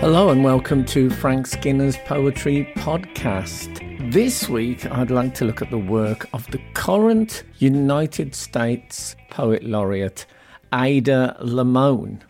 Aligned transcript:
Hello 0.00 0.30
and 0.30 0.42
welcome 0.42 0.82
to 0.86 1.10
Frank 1.10 1.46
Skinner's 1.46 1.98
Poetry 2.06 2.72
Podcast. 2.76 4.10
This 4.10 4.48
week, 4.48 4.90
I'd 4.90 5.10
like 5.10 5.34
to 5.34 5.44
look 5.44 5.60
at 5.60 5.68
the 5.68 5.76
work 5.76 6.26
of 6.32 6.50
the 6.52 6.60
current 6.72 7.42
United 7.58 8.34
States 8.34 9.14
Poet 9.28 9.62
Laureate, 9.62 10.24
Ada 10.72 11.36
Limon. 11.42 12.24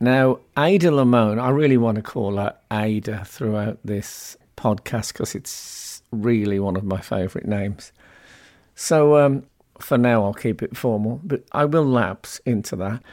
Now, 0.00 0.40
Ada 0.58 0.90
Limon, 0.90 1.38
I 1.38 1.50
really 1.50 1.76
want 1.76 1.98
to 1.98 2.02
call 2.02 2.38
her 2.38 2.56
Ada 2.72 3.24
throughout 3.26 3.78
this 3.84 4.36
podcast 4.56 5.12
because 5.12 5.36
it's 5.36 6.02
really 6.10 6.58
one 6.58 6.74
of 6.74 6.82
my 6.82 7.00
favourite 7.00 7.46
names. 7.46 7.92
So, 8.74 9.18
um, 9.18 9.44
for 9.78 9.96
now, 9.98 10.24
I'll 10.24 10.34
keep 10.34 10.64
it 10.64 10.76
formal, 10.76 11.20
but 11.22 11.44
I 11.52 11.64
will 11.64 11.86
lapse 11.86 12.40
into 12.44 12.74
that. 12.74 13.04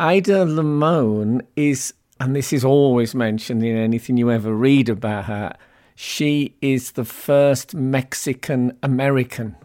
Ada 0.00 0.44
Limon 0.44 1.42
is 1.54 1.94
and 2.20 2.34
this 2.34 2.52
is 2.52 2.64
always 2.64 3.14
mentioned 3.14 3.62
in 3.62 3.76
anything 3.76 4.16
you 4.16 4.30
ever 4.30 4.54
read 4.54 4.88
about 4.88 5.26
her, 5.26 5.56
she 5.94 6.54
is 6.60 6.92
the 6.92 7.04
first 7.04 7.74
Mexican 7.74 8.76
American 8.82 9.56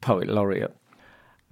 poet 0.00 0.28
laureate. 0.28 0.76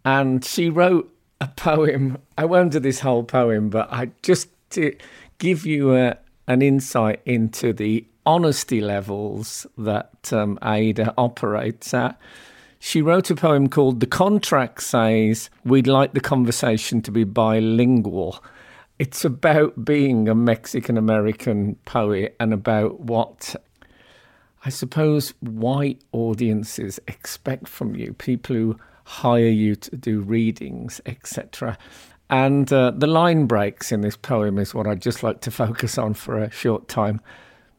And 0.05 0.45
she 0.45 0.71
wrote 0.71 1.13
a 1.41 1.49
poem. 1.49 2.19
I 2.37 2.45
won't 2.45 2.73
do 2.73 2.81
this 2.81 3.01
whole 3.01 3.25
poem, 3.25 3.69
but 3.69 3.93
I 3.93 4.11
just 4.23 4.49
to 4.71 4.97
give 5.39 5.67
you 5.67 5.97
a, 5.97 6.17
an 6.47 6.63
insight 6.63 7.21
into 7.25 7.73
the 7.73 8.05
honesty 8.27 8.81
levels 8.81 9.67
that 9.79 10.33
um, 10.33 10.59
Ada 10.63 11.15
operates 11.17 11.95
at. 11.95 12.19
She 12.79 13.03
wrote 13.03 13.31
a 13.31 13.35
poem 13.35 13.69
called 13.69 14.01
The 14.01 14.07
Contract 14.07 14.83
Says 14.83 15.51
We'd 15.65 15.87
Like 15.87 16.13
the 16.13 16.21
Conversation 16.21 17.03
to 17.03 17.11
Be 17.11 17.25
Bilingual 17.25 18.43
it's 18.99 19.25
about 19.25 19.85
being 19.85 20.29
a 20.29 20.35
Mexican 20.35 20.97
American 20.97 21.77
poet 21.85 22.37
and 22.41 22.53
about 22.53 23.01
what 23.01 23.55
I 24.65 24.71
suppose 24.71 25.31
white 25.41 26.03
audiences 26.13 26.99
expect 27.07 27.69
from 27.69 27.95
you, 27.95 28.13
people 28.15 28.57
who 28.57 28.77
hire 29.05 29.47
you 29.47 29.77
to 29.77 29.97
do 29.97 30.21
readings, 30.21 31.01
etc. 31.07 31.79
And 32.29 32.71
uh, 32.73 32.93
the 32.95 33.07
line 33.07 33.47
breaks 33.47 33.93
in 33.93 34.01
this 34.01 34.17
poem 34.17 34.59
is 34.59 34.75
what 34.75 34.87
I'd 34.87 35.01
just 35.01 35.23
like 35.23 35.41
to 35.43 35.51
focus 35.51 35.97
on 35.97 36.15
for 36.15 36.43
a 36.43 36.51
short 36.51 36.89
time. 36.89 37.21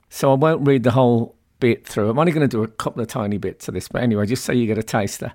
So 0.10 0.32
I 0.32 0.36
won't 0.36 0.66
read 0.66 0.84
the 0.84 0.92
whole 0.92 1.36
bit 1.60 1.86
through. 1.86 2.10
I'm 2.10 2.18
only 2.18 2.32
going 2.32 2.48
to 2.48 2.58
do 2.58 2.64
a 2.64 2.68
couple 2.68 3.02
of 3.02 3.10
tiny 3.10 3.38
bits 3.38 3.68
of 3.68 3.74
this, 3.74 3.90
but 3.90 4.02
anyway, 4.02 4.26
just 4.26 4.46
so 4.46 4.54
you 4.54 4.66
get 4.66 4.78
a 4.78 4.84
taster. 4.84 5.34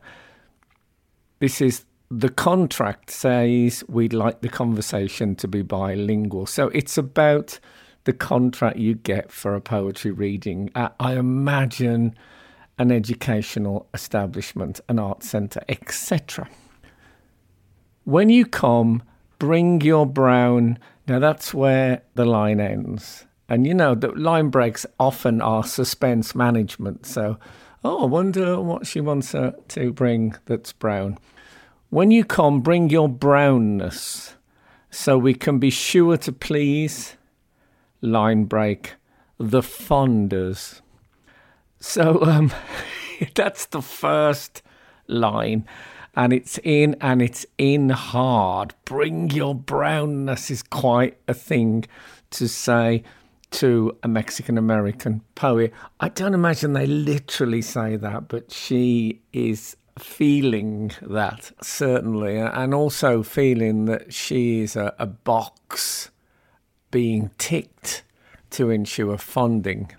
This 1.38 1.60
is 1.60 1.84
the 2.16 2.28
contract 2.28 3.10
says 3.10 3.82
we'd 3.88 4.12
like 4.12 4.40
the 4.40 4.48
conversation 4.48 5.34
to 5.34 5.48
be 5.48 5.62
bilingual. 5.62 6.46
So 6.46 6.68
it's 6.68 6.96
about 6.96 7.58
the 8.04 8.12
contract 8.12 8.76
you 8.76 8.94
get 8.94 9.32
for 9.32 9.54
a 9.56 9.60
poetry 9.60 10.12
reading 10.12 10.70
I 10.76 11.14
imagine, 11.14 12.14
an 12.78 12.92
educational 12.92 13.88
establishment, 13.94 14.80
an 14.88 14.98
art 15.00 15.24
centre, 15.24 15.62
etc. 15.68 16.48
When 18.04 18.28
you 18.28 18.46
come, 18.46 19.02
bring 19.40 19.80
your 19.80 20.06
brown. 20.06 20.78
Now 21.08 21.18
that's 21.18 21.52
where 21.52 22.02
the 22.14 22.26
line 22.26 22.60
ends. 22.60 23.26
And 23.48 23.66
you 23.66 23.74
know, 23.74 23.94
the 23.94 24.08
line 24.12 24.50
breaks 24.50 24.86
often 25.00 25.42
are 25.42 25.64
suspense 25.64 26.34
management. 26.34 27.06
So, 27.06 27.38
oh, 27.82 28.02
I 28.02 28.06
wonder 28.06 28.60
what 28.60 28.86
she 28.86 29.00
wants 29.00 29.32
to 29.32 29.92
bring 29.92 30.36
that's 30.46 30.72
brown. 30.72 31.18
When 31.94 32.10
you 32.10 32.24
come, 32.24 32.60
bring 32.60 32.90
your 32.90 33.08
brownness 33.08 34.34
so 34.90 35.16
we 35.16 35.32
can 35.32 35.60
be 35.60 35.70
sure 35.70 36.16
to 36.16 36.32
please. 36.32 37.16
Line 38.00 38.46
break, 38.46 38.94
the 39.38 39.62
fonders. 39.62 40.82
So 41.78 42.20
um, 42.24 42.52
that's 43.36 43.66
the 43.66 43.80
first 43.80 44.60
line. 45.06 45.66
And 46.16 46.32
it's 46.32 46.58
in 46.64 46.96
and 47.00 47.22
it's 47.22 47.46
in 47.58 47.90
hard. 47.90 48.74
Bring 48.84 49.30
your 49.30 49.54
brownness 49.54 50.50
is 50.50 50.64
quite 50.64 51.16
a 51.28 51.34
thing 51.34 51.84
to 52.30 52.48
say 52.48 53.04
to 53.52 53.96
a 54.02 54.08
Mexican 54.08 54.58
American 54.58 55.20
poet. 55.36 55.72
I 56.00 56.08
don't 56.08 56.34
imagine 56.34 56.72
they 56.72 56.88
literally 56.88 57.62
say 57.62 57.94
that, 57.94 58.26
but 58.26 58.50
she 58.50 59.22
is 59.32 59.76
feeling 59.98 60.92
that 61.02 61.52
certainly, 61.62 62.36
and 62.36 62.74
also 62.74 63.22
feeling 63.22 63.84
that 63.86 64.12
she 64.12 64.60
is 64.60 64.76
a, 64.76 64.94
a 64.98 65.06
box 65.06 66.10
being 66.90 67.30
ticked 67.38 68.04
to 68.50 68.70
ensure 68.70 69.18
funding. 69.18 69.90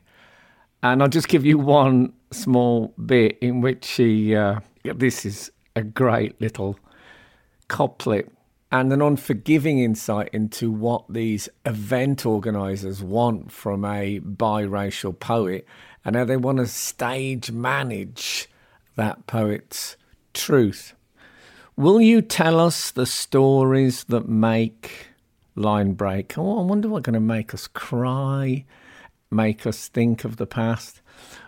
And 0.84 1.02
I'll 1.02 1.10
just 1.10 1.28
give 1.28 1.46
you 1.46 1.58
one 1.58 2.14
small 2.32 2.94
bit 3.04 3.38
in 3.42 3.62
which 3.62 3.86
she, 3.86 4.36
uh, 4.36 4.60
this 4.84 5.26
is 5.26 5.52
a 5.76 5.84
great 5.84 6.40
little 6.40 6.78
couplet 7.68 8.32
and 8.72 8.92
an 8.92 9.02
unforgiving 9.02 9.80
insight 9.80 10.30
into 10.34 10.72
what 10.72 11.06
these 11.10 11.48
event 11.66 12.26
organisers 12.26 13.02
want 13.02 13.52
from 13.52 13.86
a 13.86 14.20
biracial 14.20 15.18
poet 15.18 15.66
and 16.04 16.16
how 16.16 16.26
they 16.26 16.38
want 16.38 16.58
to 16.58 16.68
stage 16.68 17.52
manage 17.52 18.50
that 18.96 19.28
poet's 19.28 19.98
truth. 20.34 20.94
Will 21.78 22.00
you 22.00 22.22
tell 22.22 22.60
us 22.60 22.92
the 22.92 23.06
stories 23.06 24.06
that 24.06 24.30
make 24.30 25.08
line 25.56 25.94
break? 25.94 26.38
Oh, 26.38 26.60
I 26.60 26.62
wonder 26.64 26.88
what's 26.88 27.06
going 27.06 27.16
to 27.16 27.20
make 27.20 27.54
us 27.54 27.68
cry, 27.68 28.66
make 29.30 29.66
us 29.66 29.88
think 29.88 30.24
of 30.24 30.38
the 30.38 30.48
past. 30.48 31.02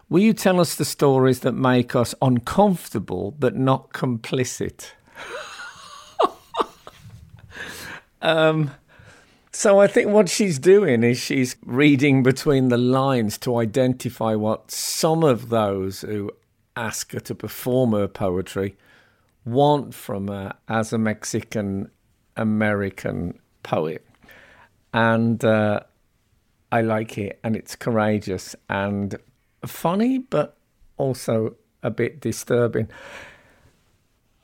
Will 0.09 0.21
you 0.21 0.33
tell 0.33 0.59
us 0.59 0.75
the 0.75 0.85
stories 0.85 1.41
that 1.41 1.53
make 1.53 1.95
us 1.95 2.15
uncomfortable 2.21 3.35
but 3.37 3.55
not 3.55 3.91
complicit? 3.91 4.91
um, 8.21 8.71
so 9.51 9.79
I 9.79 9.87
think 9.87 10.09
what 10.09 10.29
she's 10.29 10.59
doing 10.59 11.03
is 11.03 11.17
she's 11.17 11.55
reading 11.65 12.23
between 12.23 12.69
the 12.69 12.77
lines 12.77 13.37
to 13.39 13.57
identify 13.57 14.35
what 14.35 14.71
some 14.71 15.23
of 15.23 15.49
those 15.49 16.01
who 16.01 16.31
ask 16.77 17.11
her 17.11 17.19
to 17.19 17.35
perform 17.35 17.91
her 17.93 18.07
poetry 18.07 18.77
want 19.47 19.93
from 19.93 20.27
her 20.27 20.53
as 20.67 20.91
a 20.91 20.97
Mexican 20.97 21.89
American 22.35 23.39
poet. 23.63 24.05
And 24.93 25.43
uh, 25.43 25.81
I 26.71 26.81
like 26.81 27.17
it, 27.17 27.39
and 27.43 27.55
it's 27.55 27.75
courageous 27.75 28.55
and 28.69 29.15
funny, 29.65 30.19
but 30.19 30.57
also 30.97 31.55
a 31.81 31.89
bit 31.89 32.19
disturbing. 32.19 32.89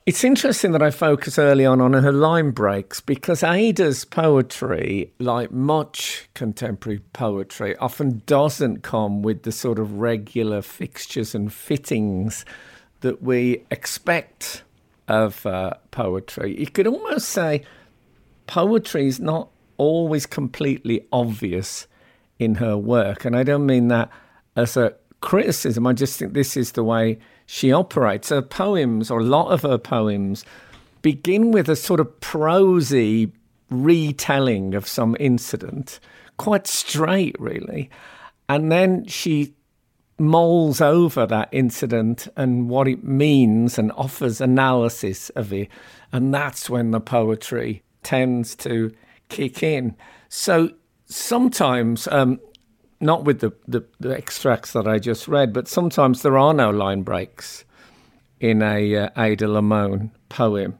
It's 0.06 0.22
interesting 0.22 0.72
that 0.72 0.82
I 0.82 0.90
focus 0.90 1.38
early 1.38 1.64
on 1.64 1.80
on 1.80 1.94
her 1.94 2.12
line 2.12 2.50
breaks 2.50 3.00
because 3.00 3.42
Ada's 3.42 4.04
poetry, 4.04 5.10
like 5.18 5.50
much 5.50 6.28
contemporary 6.34 6.98
poetry, 7.14 7.74
often 7.78 8.20
doesn't 8.26 8.82
come 8.82 9.22
with 9.22 9.44
the 9.44 9.52
sort 9.52 9.78
of 9.78 10.00
regular 10.00 10.60
fixtures 10.60 11.34
and 11.34 11.50
fittings 11.50 12.44
that 13.00 13.22
we 13.22 13.64
expect 13.70 14.62
of 15.08 15.46
uh, 15.46 15.72
poetry. 15.90 16.60
You 16.60 16.66
could 16.66 16.86
almost 16.86 17.30
say 17.30 17.62
poetry 18.46 19.06
is 19.06 19.20
not 19.20 19.48
always 19.78 20.26
completely 20.26 21.06
obvious 21.14 21.86
in 22.38 22.56
her 22.56 22.76
work. 22.76 23.24
And 23.24 23.34
I 23.34 23.42
don't 23.42 23.64
mean 23.64 23.88
that 23.88 24.10
as 24.54 24.76
a 24.76 24.96
criticism, 25.22 25.86
I 25.86 25.94
just 25.94 26.18
think 26.18 26.34
this 26.34 26.58
is 26.58 26.72
the 26.72 26.84
way 26.84 27.20
she 27.46 27.72
operates. 27.72 28.28
Her 28.28 28.42
poems, 28.42 29.10
or 29.10 29.20
a 29.20 29.24
lot 29.24 29.50
of 29.50 29.62
her 29.62 29.78
poems, 29.78 30.44
begin 31.02 31.50
with 31.50 31.68
a 31.68 31.76
sort 31.76 32.00
of 32.00 32.20
prosy 32.20 33.32
retelling 33.70 34.74
of 34.74 34.86
some 34.86 35.16
incident, 35.20 36.00
quite 36.36 36.66
straight, 36.66 37.36
really. 37.38 37.90
And 38.48 38.70
then 38.70 39.06
she 39.06 39.54
mulls 40.18 40.80
over 40.80 41.26
that 41.26 41.48
incident 41.50 42.28
and 42.36 42.68
what 42.68 42.86
it 42.86 43.02
means 43.02 43.78
and 43.78 43.90
offers 43.92 44.40
analysis 44.40 45.30
of 45.30 45.52
it. 45.52 45.68
And 46.12 46.32
that's 46.32 46.70
when 46.70 46.92
the 46.92 47.00
poetry 47.00 47.82
tends 48.02 48.54
to 48.56 48.92
kick 49.28 49.62
in. 49.62 49.96
So 50.28 50.70
sometimes 51.06 52.06
um, 52.08 52.38
not 53.04 53.24
with 53.24 53.40
the, 53.40 53.52
the, 53.68 53.84
the, 54.00 54.16
extracts 54.16 54.72
that 54.72 54.88
I 54.88 54.98
just 54.98 55.28
read, 55.28 55.52
but 55.52 55.68
sometimes 55.68 56.22
there 56.22 56.38
are 56.38 56.54
no 56.54 56.70
line 56.70 57.02
breaks 57.02 57.64
in 58.40 58.62
a 58.62 58.96
uh, 58.96 59.10
Ada 59.16 59.46
Limon 59.46 60.10
poem. 60.28 60.78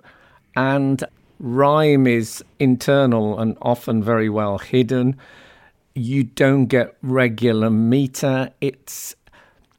And 0.57 1.05
rhyme 1.39 2.07
is 2.07 2.43
internal 2.59 3.39
and 3.39 3.57
often 3.61 4.03
very 4.03 4.31
well 4.31 4.59
hidden. 4.59 5.17
You 5.95 6.25
don't 6.25 6.67
get 6.67 6.97
regular 7.03 7.71
meter. 7.71 8.51
It's 8.61 9.15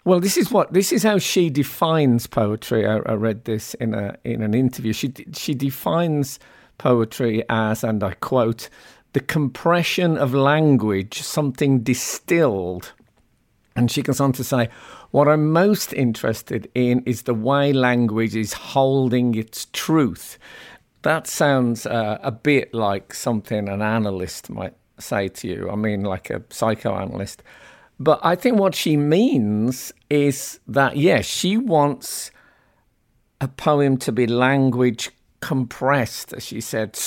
well, 0.03 0.19
this 0.19 0.38
is 0.38 0.51
what 0.51 0.71
this 0.71 0.92
is 0.92 1.01
how 1.01 1.18
she 1.18 1.50
defines 1.50 2.27
poetry. 2.27 2.86
I, 2.86 2.97
I 2.97 3.13
read 3.13 3.45
this 3.45 3.74
in 3.75 3.95
a 3.95 4.15
in 4.24 4.44
an 4.44 4.53
interview. 4.53 4.94
She 4.94 5.13
she 5.33 5.56
defines 5.56 6.39
poetry 6.77 7.44
as, 7.50 7.83
and 7.83 8.03
I 8.03 8.13
quote, 8.13 8.69
the 9.16 9.22
compression 9.22 10.18
of 10.18 10.34
language, 10.34 11.22
something 11.22 11.80
distilled. 11.80 12.92
And 13.74 13.90
she 13.90 14.02
goes 14.02 14.20
on 14.20 14.34
to 14.34 14.44
say, 14.44 14.68
What 15.12 15.30
I'm 15.30 15.54
most 15.54 15.94
interested 15.94 16.70
in 16.76 17.02
is 17.06 17.22
the 17.22 17.34
way 17.34 17.72
language 17.72 18.36
is 18.36 18.52
holding 18.52 19.34
its 19.36 19.68
truth. 19.72 20.38
That 21.04 21.28
sounds 21.28 21.86
uh, 21.86 22.18
a 22.22 22.32
bit 22.34 22.74
like 22.74 23.14
something 23.14 23.70
an 23.70 23.82
analyst 23.82 24.50
might 24.50 24.74
say 25.00 25.30
to 25.30 25.48
you. 25.48 25.70
I 25.70 25.76
mean, 25.76 26.04
like 26.04 26.30
a 26.30 26.44
psychoanalyst. 26.50 27.42
But 27.98 28.20
I 28.22 28.36
think 28.36 28.60
what 28.60 28.76
she 28.76 28.98
means 28.98 29.94
is 30.10 30.60
that, 30.68 30.98
yes, 30.98 31.24
she 31.24 31.56
wants 31.56 32.32
a 33.40 33.48
poem 33.48 33.96
to 34.00 34.12
be 34.12 34.28
language 34.28 35.10
compressed, 35.40 36.34
as 36.34 36.44
she 36.44 36.60
said, 36.60 36.98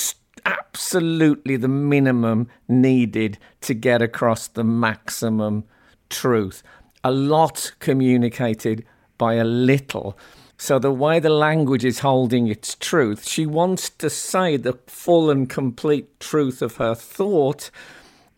absolutely 0.45 1.55
the 1.55 1.67
minimum 1.67 2.47
needed 2.67 3.37
to 3.61 3.73
get 3.73 4.01
across 4.01 4.47
the 4.47 4.63
maximum 4.63 5.63
truth. 6.09 6.63
A 7.03 7.11
lot 7.11 7.71
communicated 7.79 8.85
by 9.17 9.35
a 9.35 9.43
little. 9.43 10.17
So, 10.57 10.77
the 10.77 10.91
way 10.91 11.19
the 11.19 11.29
language 11.29 11.85
is 11.85 11.99
holding 11.99 12.47
its 12.47 12.75
truth, 12.75 13.25
she 13.25 13.45
wants 13.45 13.89
to 13.91 14.09
say 14.09 14.57
the 14.57 14.77
full 14.87 15.29
and 15.29 15.49
complete 15.49 16.19
truth 16.19 16.61
of 16.61 16.75
her 16.75 16.93
thought, 16.95 17.71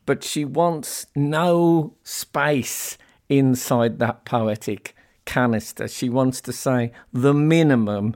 but 0.06 0.24
she 0.24 0.46
wants 0.46 1.08
no 1.16 1.96
space 2.04 2.98
inside 3.28 3.98
that 4.00 4.24
poetic 4.24 4.96
canister. 5.26 5.88
She 5.88 6.10
wants 6.10 6.42
to 6.42 6.54
say 6.54 6.92
the 7.12 7.34
minimum 7.34 8.16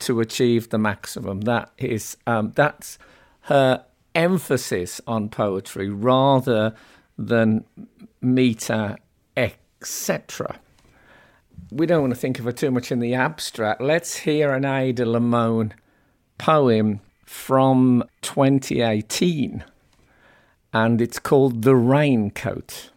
to 0.00 0.20
achieve 0.20 0.68
the 0.68 0.78
maximum. 0.78 1.42
That 1.42 1.70
is, 1.78 2.16
um, 2.26 2.52
that's 2.54 2.98
her 3.50 3.84
emphasis 4.14 5.00
on 5.08 5.28
poetry 5.28 5.88
rather 5.88 6.72
than 7.18 7.64
meter, 8.20 8.96
etc. 9.36 10.60
We 11.72 11.86
don't 11.86 12.00
want 12.00 12.14
to 12.14 12.18
think 12.18 12.38
of 12.38 12.44
her 12.44 12.52
too 12.52 12.70
much 12.70 12.92
in 12.92 13.00
the 13.00 13.14
abstract. 13.14 13.80
Let's 13.80 14.18
hear 14.18 14.52
an 14.52 14.64
Ada 14.64 15.04
Limon 15.04 15.74
poem 16.38 17.00
from 17.26 18.04
2018, 18.22 19.64
and 20.72 21.02
it's 21.02 21.18
called 21.18 21.62
The 21.62 21.74
Raincoat. 21.74 22.90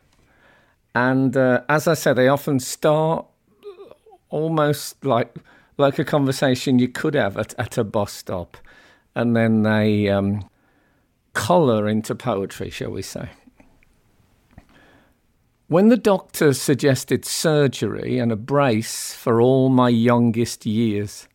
And 0.94 1.36
uh, 1.36 1.62
as 1.68 1.88
I 1.88 1.96
said, 1.96 2.14
they 2.14 2.28
often 2.28 2.60
start 2.60 3.26
almost 4.30 5.04
like 5.04 5.36
like 5.80 5.98
a 5.98 6.06
conversation 6.06 6.78
you 6.78 6.88
could 6.88 7.16
have 7.16 7.36
at, 7.38 7.56
at 7.58 7.80
a 7.80 7.84
bus 7.84 8.14
stop 8.14 8.58
and 9.15 9.36
then 9.36 9.63
they 9.63 10.10
um, 10.10 10.48
collar 11.33 11.88
into 11.88 12.15
poetry, 12.15 12.69
shall 12.69 12.92
we 12.92 13.01
say. 13.01 13.30
When 15.68 15.89
the 15.89 15.98
doctor 15.98 16.54
suggested 16.54 17.25
surgery 17.25 18.19
and 18.19 18.31
a 18.31 18.36
brace 18.36 19.13
for 19.13 19.42
all 19.42 19.69
my 19.69 19.89
youngest 19.89 20.65
years, 20.65 21.27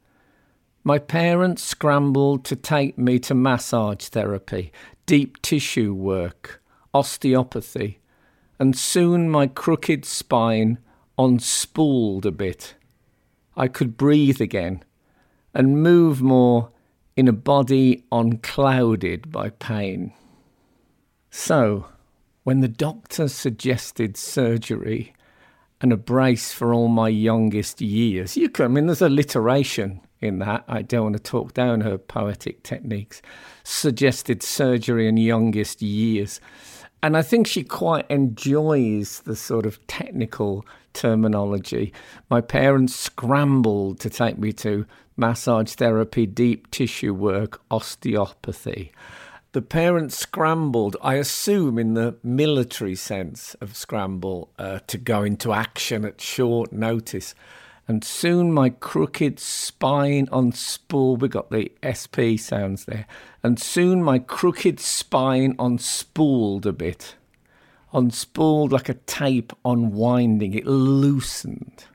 my 0.85 0.99
parents 0.99 1.63
scrambled 1.63 2.45
to 2.47 2.57
take 2.57 2.97
me 2.97 3.19
to 3.21 3.35
massage 3.35 4.07
therapy, 4.07 4.73
deep 5.07 5.43
tissue 5.43 5.93
work, 5.93 6.63
osteopathy, 6.95 7.99
and 8.59 8.77
soon 8.77 9.29
my 9.29 9.47
crooked 9.47 10.05
spine 10.05 10.79
unspooled 11.19 12.25
a 12.25 12.31
bit. 12.31 12.75
I 13.57 13.67
could 13.69 13.97
breathe 13.97 14.41
again 14.41 14.85
and 15.53 15.83
move 15.83 16.23
more 16.23 16.71
in 17.19 17.27
a 17.27 17.33
body 17.33 18.05
unclouded 18.13 19.33
by 19.33 19.51
pain. 19.51 20.13
So, 21.31 21.87
when 22.45 22.61
the 22.61 22.69
doctor 22.69 23.27
suggested 23.27 24.17
surgery 24.17 25.13
and 25.81 25.93
a 25.93 25.97
brace 25.97 26.53
for 26.53 26.73
all 26.73 26.87
my 26.87 27.09
youngest 27.09 27.81
years, 27.81 28.37
you 28.37 28.49
can, 28.49 28.67
I 28.67 28.69
mean, 28.69 28.87
there's 28.87 29.03
alliteration 29.03 30.01
in 30.21 30.39
that. 30.39 30.63
I 30.69 30.83
don't 30.83 31.03
want 31.03 31.17
to 31.17 31.23
talk 31.23 31.55
down 31.55 31.81
her 31.81 31.99
poetic 31.99 32.63
techniques. 32.63 33.21
Suggested 33.65 34.45
surgery 34.45 35.09
and 35.09 35.19
youngest 35.19 35.83
years. 35.83 36.41
And 37.03 37.17
I 37.17 37.23
think 37.23 37.47
she 37.47 37.63
quite 37.63 38.11
enjoys 38.11 39.21
the 39.21 39.37
sort 39.37 39.67
of 39.67 39.85
technical 39.87 40.67
terminology. 40.93 41.93
My 42.29 42.41
parents 42.41 42.95
scrambled 42.95 44.01
to 44.01 44.11
take 44.11 44.37
me 44.39 44.53
to 44.55 44.85
massage 45.17 45.75
therapy, 45.75 46.27
deep 46.27 46.71
tissue 46.71 47.15
work, 47.15 47.61
osteopathy. 47.71 48.93
The 49.53 49.63
parents 49.63 50.17
scrambled, 50.17 50.97
I 51.03 51.15
assume, 51.15 51.79
in 51.79 51.95
the 51.95 52.17
military 52.23 52.95
sense 52.95 53.55
of 53.61 53.77
scramble, 53.77 54.51
uh, 54.59 54.81
to 54.89 54.99
go 54.99 55.23
into 55.23 55.53
action 55.53 56.05
at 56.05 56.21
short 56.21 56.73
notice. 56.73 57.35
And 57.89 58.05
soon 58.05 58.53
my 58.53 58.69
crooked 58.69 59.41
spine 59.41 60.29
on 60.31 60.53
spool, 60.53 61.17
we 61.17 61.27
got 61.29 61.51
the 61.51 61.73
SP 61.81 62.37
sounds 62.37 62.85
there, 62.85 63.07
and 63.43 63.59
soon 63.59 64.05
my 64.05 64.19
crooked 64.19 64.79
spine 64.79 65.57
on 65.59 65.79
unspooled 65.79 66.67
a 66.67 66.73
bit. 66.73 67.15
Unspooled 67.95 68.73
like 68.73 68.91
a 68.91 68.95
tape 68.95 69.55
unwinding, 69.65 70.53
it 70.53 70.67
loosened. 70.67 71.87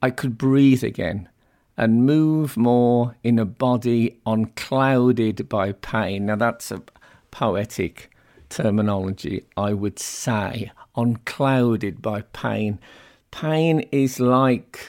I 0.00 0.08
could 0.08 0.38
breathe 0.38 0.82
again 0.82 1.28
and 1.76 2.06
move 2.06 2.56
more 2.56 3.14
in 3.22 3.38
a 3.38 3.44
body 3.44 4.18
unclouded 4.24 5.46
by 5.46 5.72
pain. 5.72 6.24
Now, 6.24 6.36
that's 6.36 6.70
a 6.70 6.82
poetic 7.30 8.10
terminology, 8.48 9.44
I 9.58 9.74
would 9.74 9.98
say, 9.98 10.72
unclouded 10.96 12.00
by 12.00 12.22
pain. 12.32 12.78
Pain 13.30 13.80
is 13.92 14.18
like 14.18 14.88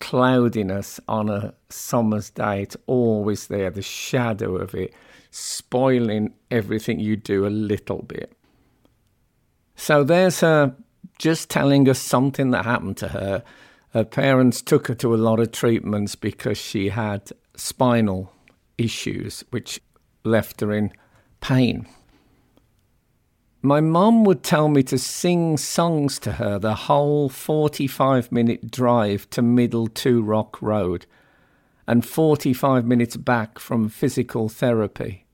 cloudiness 0.00 1.00
on 1.08 1.28
a 1.28 1.54
summer's 1.68 2.30
day. 2.30 2.62
It's 2.62 2.76
always 2.86 3.48
there, 3.48 3.70
the 3.70 3.82
shadow 3.82 4.56
of 4.56 4.74
it, 4.74 4.94
spoiling 5.30 6.34
everything 6.50 7.00
you 7.00 7.16
do 7.16 7.46
a 7.46 7.48
little 7.48 8.02
bit. 8.02 8.32
So 9.76 10.04
there's 10.04 10.40
her 10.40 10.74
just 11.18 11.50
telling 11.50 11.88
us 11.88 11.98
something 11.98 12.50
that 12.50 12.64
happened 12.64 12.96
to 12.98 13.08
her 13.08 13.42
her 13.90 14.04
parents 14.04 14.60
took 14.60 14.88
her 14.88 14.94
to 14.94 15.14
a 15.14 15.16
lot 15.16 15.40
of 15.40 15.52
treatments 15.52 16.14
because 16.14 16.58
she 16.58 16.90
had 16.90 17.32
spinal 17.56 18.32
issues, 18.76 19.44
which 19.50 19.80
left 20.24 20.60
her 20.60 20.72
in 20.72 20.92
pain. 21.40 21.86
My 23.68 23.82
mum 23.82 24.24
would 24.24 24.42
tell 24.42 24.70
me 24.70 24.82
to 24.84 24.96
sing 24.96 25.58
songs 25.58 26.18
to 26.20 26.32
her 26.32 26.58
the 26.58 26.74
whole 26.74 27.28
45 27.28 28.32
minute 28.32 28.70
drive 28.70 29.28
to 29.28 29.42
Middle 29.42 29.88
Two 29.88 30.22
Rock 30.22 30.62
Road 30.62 31.04
and 31.86 32.02
45 32.02 32.86
minutes 32.86 33.18
back 33.18 33.58
from 33.58 33.90
physical 33.90 34.48
therapy. 34.48 35.26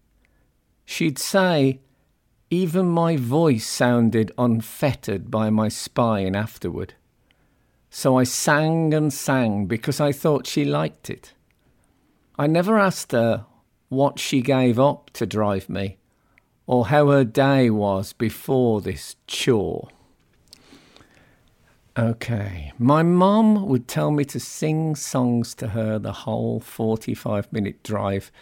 She'd 0.85 1.17
say, 1.17 1.79
even 2.50 2.87
my 2.87 3.17
voice 3.17 3.69
sounded 3.69 4.33
unfettered 4.37 5.31
by 5.31 5.49
my 5.50 5.69
spine 5.69 6.35
afterward. 6.35 6.95
So 7.88 8.19
I 8.19 8.25
sang 8.25 8.93
and 8.93 9.12
sang 9.12 9.67
because 9.67 10.00
I 10.00 10.11
thought 10.11 10.49
she 10.49 10.64
liked 10.64 11.09
it. 11.09 11.35
I 12.37 12.49
never 12.49 12.81
asked 12.81 13.12
her 13.12 13.47
what 13.91 14.19
she 14.19 14.43
gave 14.43 14.81
up 14.81 15.11
to 15.11 15.25
drive 15.25 15.69
me 15.69 15.99
or 16.66 16.87
how 16.87 17.09
her 17.09 17.25
day 17.25 17.71
was 17.71 18.12
before 18.12 18.80
this 18.80 19.16
chore. 19.26 19.88
Okay, 21.97 22.73
my 22.76 23.04
mum 23.04 23.68
would 23.68 23.87
tell 23.87 24.11
me 24.11 24.25
to 24.25 24.40
sing 24.40 24.97
songs 24.97 25.54
to 25.54 25.68
her 25.68 25.99
the 25.99 26.12
whole 26.12 26.59
45 26.59 27.52
minute 27.52 27.83
drive 27.85 28.33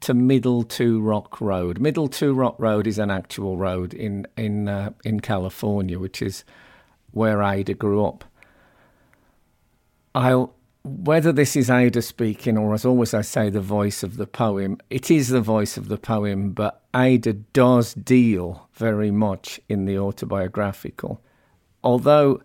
to 0.00 0.12
Middle 0.12 0.64
Two 0.64 1.00
Rock 1.00 1.40
Road. 1.40 1.78
Middle 1.78 2.08
Two 2.08 2.34
Rock 2.34 2.56
Road 2.58 2.86
is 2.86 2.98
an 2.98 3.10
actual 3.10 3.56
road 3.56 3.94
in 3.94 4.26
in 4.36 4.66
uh, 4.68 4.90
in 5.04 5.20
California, 5.20 6.00
which 6.00 6.20
is 6.20 6.42
where 7.12 7.42
Ada 7.42 7.74
grew 7.74 8.04
up. 8.04 8.24
I'll 10.12 10.55
whether 10.86 11.32
this 11.32 11.56
is 11.56 11.68
Ada 11.68 12.00
speaking 12.00 12.56
or, 12.56 12.72
as 12.72 12.84
always 12.84 13.12
I 13.12 13.22
say, 13.22 13.50
the 13.50 13.60
voice 13.60 14.04
of 14.04 14.16
the 14.16 14.26
poem, 14.26 14.78
it 14.88 15.10
is 15.10 15.28
the 15.28 15.40
voice 15.40 15.76
of 15.76 15.88
the 15.88 15.98
poem, 15.98 16.52
but 16.52 16.84
Ada 16.94 17.32
does 17.32 17.92
deal 17.94 18.68
very 18.74 19.10
much 19.10 19.60
in 19.68 19.84
the 19.84 19.98
autobiographical. 19.98 21.20
Although 21.82 22.40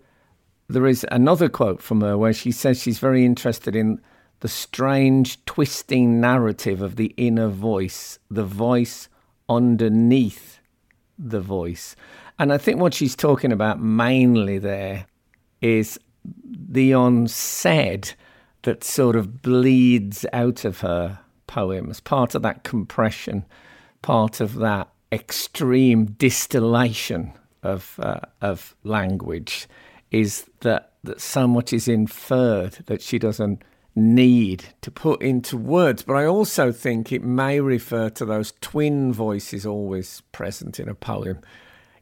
there 0.68 0.88
is 0.88 1.06
another 1.12 1.50
quote 1.50 1.84
from 1.84 2.02
her 2.02 2.18
where 2.18 2.34
she 2.34 2.52
says 2.52 2.82
she's 2.82 2.98
very 2.98 3.26
interested 3.26 3.76
in 3.76 4.02
the 4.40 4.48
strange, 4.48 5.46
twisting 5.46 6.20
narrative 6.20 6.82
of 6.82 6.96
the 6.96 7.14
inner 7.18 7.48
voice, 7.48 8.18
the 8.32 8.44
voice 8.44 9.08
underneath 9.50 10.60
the 11.20 11.42
voice. 11.42 11.96
And 12.40 12.52
I 12.52 12.58
think 12.58 12.80
what 12.80 12.96
she's 12.96 13.16
talking 13.16 13.52
about 13.52 13.80
mainly 13.80 14.58
there 14.58 15.06
is 15.62 16.00
the 16.24 16.94
unsaid 16.94 18.14
that 18.64 18.84
sort 18.84 19.16
of 19.16 19.42
bleeds 19.42 20.26
out 20.34 20.66
of 20.66 20.82
her 20.82 21.20
poems, 21.48 22.00
part 22.00 22.36
of 22.36 22.42
that 22.44 22.64
compression, 22.64 23.46
part 24.02 24.40
of 24.40 24.56
that 24.56 24.90
extreme 25.12 26.06
distillation 26.06 27.34
of 27.64 28.00
uh, 28.02 28.22
of 28.42 28.76
language 28.84 29.68
is 30.10 30.50
that 30.62 30.94
that 31.04 31.20
so 31.20 31.48
much 31.48 31.74
is 31.74 31.88
inferred 31.88 32.74
that 32.86 33.02
she 33.02 33.18
doesn't 33.18 33.64
need 33.96 34.66
to 34.82 34.92
put 34.92 35.22
into 35.22 35.58
words. 35.58 36.04
But 36.04 36.16
I 36.16 36.26
also 36.26 36.72
think 36.72 37.12
it 37.12 37.24
may 37.24 37.60
refer 37.60 38.10
to 38.12 38.26
those 38.26 38.54
twin 38.62 39.12
voices 39.12 39.66
always 39.66 40.22
present 40.32 40.80
in 40.80 40.88
a 40.88 40.96
poem. 40.96 41.40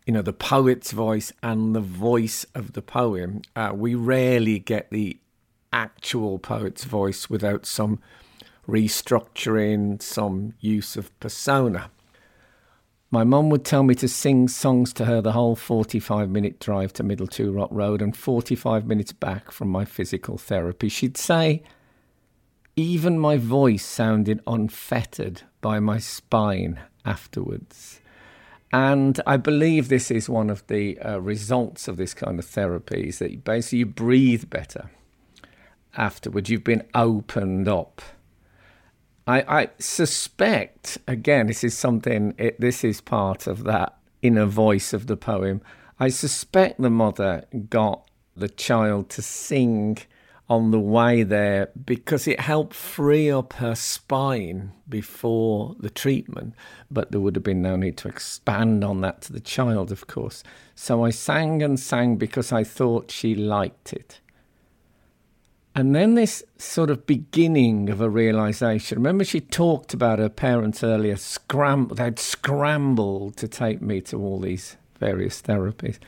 You 0.06 0.13
know, 0.13 0.22
the 0.22 0.34
poet's 0.34 0.92
voice 0.92 1.32
and 1.42 1.75
the 1.75 1.82
voice 1.82 2.46
of 2.56 2.74
the 2.74 2.82
poem. 2.82 3.42
Uh, 3.56 3.72
we 3.74 3.96
rarely 3.96 4.60
get 4.60 4.89
the 4.92 5.18
actual 5.72 6.40
poet's 6.40 6.84
voice 6.84 7.30
without 7.30 7.66
some 7.66 8.00
restructuring, 8.68 10.02
some 10.02 10.54
use 10.60 10.96
of 10.96 11.18
persona. 11.20 11.92
My 13.12 13.24
mum 13.24 13.50
would 13.50 13.66
tell 13.66 13.82
me 13.82 13.96
to 13.96 14.08
sing 14.08 14.48
songs 14.48 14.94
to 14.94 15.06
her 15.06 15.20
the 15.20 15.32
whole 15.32 15.56
45 15.56 16.30
minute 16.30 16.60
drive 16.60 16.94
to 16.94 17.04
Middle 17.04 17.26
Two 17.26 17.52
Rock 17.52 17.70
Road 17.72 18.02
and 18.02 18.16
45 18.16 18.86
minutes 18.86 19.12
back 19.12 19.52
from 19.52 19.70
my 19.70 19.84
physical 19.84 20.38
therapy. 20.38 20.90
She'd 20.90 21.18
say, 21.18 21.64
even 22.76 23.18
my 23.18 23.38
voice 23.38 23.84
sounded 23.84 24.42
unfettered 24.46 25.42
by 25.60 25.80
my 25.80 25.98
spine 25.98 26.80
afterwards. 27.04 28.00
And 28.72 29.20
I 29.26 29.38
believe 29.38 29.90
this 29.90 30.12
is 30.12 30.30
one 30.30 30.52
of 30.52 30.66
the 30.68 31.00
uh, 31.00 31.20
results 31.20 31.88
of 31.88 31.98
this 31.98 32.14
kind 32.14 32.38
of 32.38 32.46
therapy 32.46 33.08
is 33.08 33.20
that 33.20 33.44
basically 33.44 33.80
you 33.80 33.86
breathe 33.88 34.52
better 34.52 34.92
afterwards. 35.96 36.50
You've 36.50 36.63
been 36.63 36.88
opened 36.93 37.67
up. 37.67 38.01
I, 39.27 39.62
I 39.62 39.69
suspect, 39.77 40.98
again, 41.08 41.48
this 41.48 41.63
is 41.63 41.77
something, 41.77 42.34
it, 42.38 42.60
this 42.60 42.84
is 42.84 43.00
part 43.00 43.46
of 43.46 43.63
that 43.65 43.98
inner 44.22 44.46
voice 44.46 44.93
of 44.93 45.08
the 45.08 45.17
poem. 45.17 45.62
I 46.00 46.10
suspect 46.10 46.81
the 46.81 46.89
mother 46.89 47.46
got 47.69 48.10
the 48.36 48.50
child 48.50 49.10
to 49.12 49.22
sing 49.22 50.00
on 50.50 50.72
the 50.72 50.79
way 50.79 51.22
there 51.22 51.69
because 51.86 52.27
it 52.27 52.39
helped 52.39 52.74
free 52.74 53.29
up 53.29 53.53
her 53.53 53.75
spine 53.75 54.72
before 54.88 55.75
the 55.79 55.91
treatment. 55.91 56.55
But 56.89 57.12
there 57.12 57.22
would 57.22 57.36
have 57.36 57.43
been 57.43 57.62
no 57.62 57.75
need 57.75 57.98
to 57.98 58.08
expand 58.08 58.84
on 58.84 59.01
that 59.01 59.22
to 59.24 59.34
the 59.34 59.39
child, 59.39 59.91
of 59.91 60.08
course. 60.08 60.43
So 60.74 61.05
I 61.05 61.12
sang 61.12 61.62
and 61.62 61.79
sang 61.79 62.15
because 62.15 62.51
I 62.51 62.63
thought 62.63 63.12
she 63.12 63.36
liked 63.36 63.93
it. 63.93 64.22
And 65.76 65.96
then 65.96 66.16
this 66.16 66.44
sort 66.58 66.90
of 66.90 67.06
beginning 67.06 67.90
of 67.90 68.02
a 68.02 68.10
realization. 68.10 68.98
Remember, 68.98 69.24
she 69.24 69.40
talked 69.40 69.94
about 69.94 70.20
her 70.20 70.30
parents 70.30 70.84
earlier. 70.84 71.16
Scram- 71.16 71.90
they'd 71.90 72.20
scrambled 72.20 73.38
to 73.38 73.48
take 73.48 73.82
me 73.82 74.02
to 74.02 74.18
all 74.18 74.40
these 74.40 74.78
various 75.00 75.42
therapies. 75.42 76.00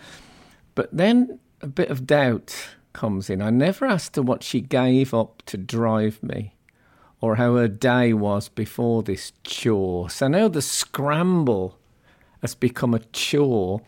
But 0.75 0.89
then 0.91 1.39
a 1.61 1.67
bit 1.67 1.89
of 1.89 2.07
doubt 2.07 2.55
comes 2.93 3.29
in. 3.29 3.41
I 3.41 3.49
never 3.49 3.85
asked 3.85 4.15
her 4.15 4.21
what 4.21 4.43
she 4.43 4.61
gave 4.61 5.13
up 5.13 5.43
to 5.45 5.57
drive 5.57 6.21
me 6.21 6.55
or 7.21 7.35
how 7.35 7.55
her 7.55 7.67
day 7.67 8.13
was 8.13 8.49
before 8.49 9.03
this 9.03 9.31
chore. 9.43 10.09
So 10.09 10.27
now 10.27 10.47
the 10.47 10.61
scramble 10.61 11.77
has 12.41 12.55
become 12.55 12.95
a 12.95 12.99
chore, 13.13 13.81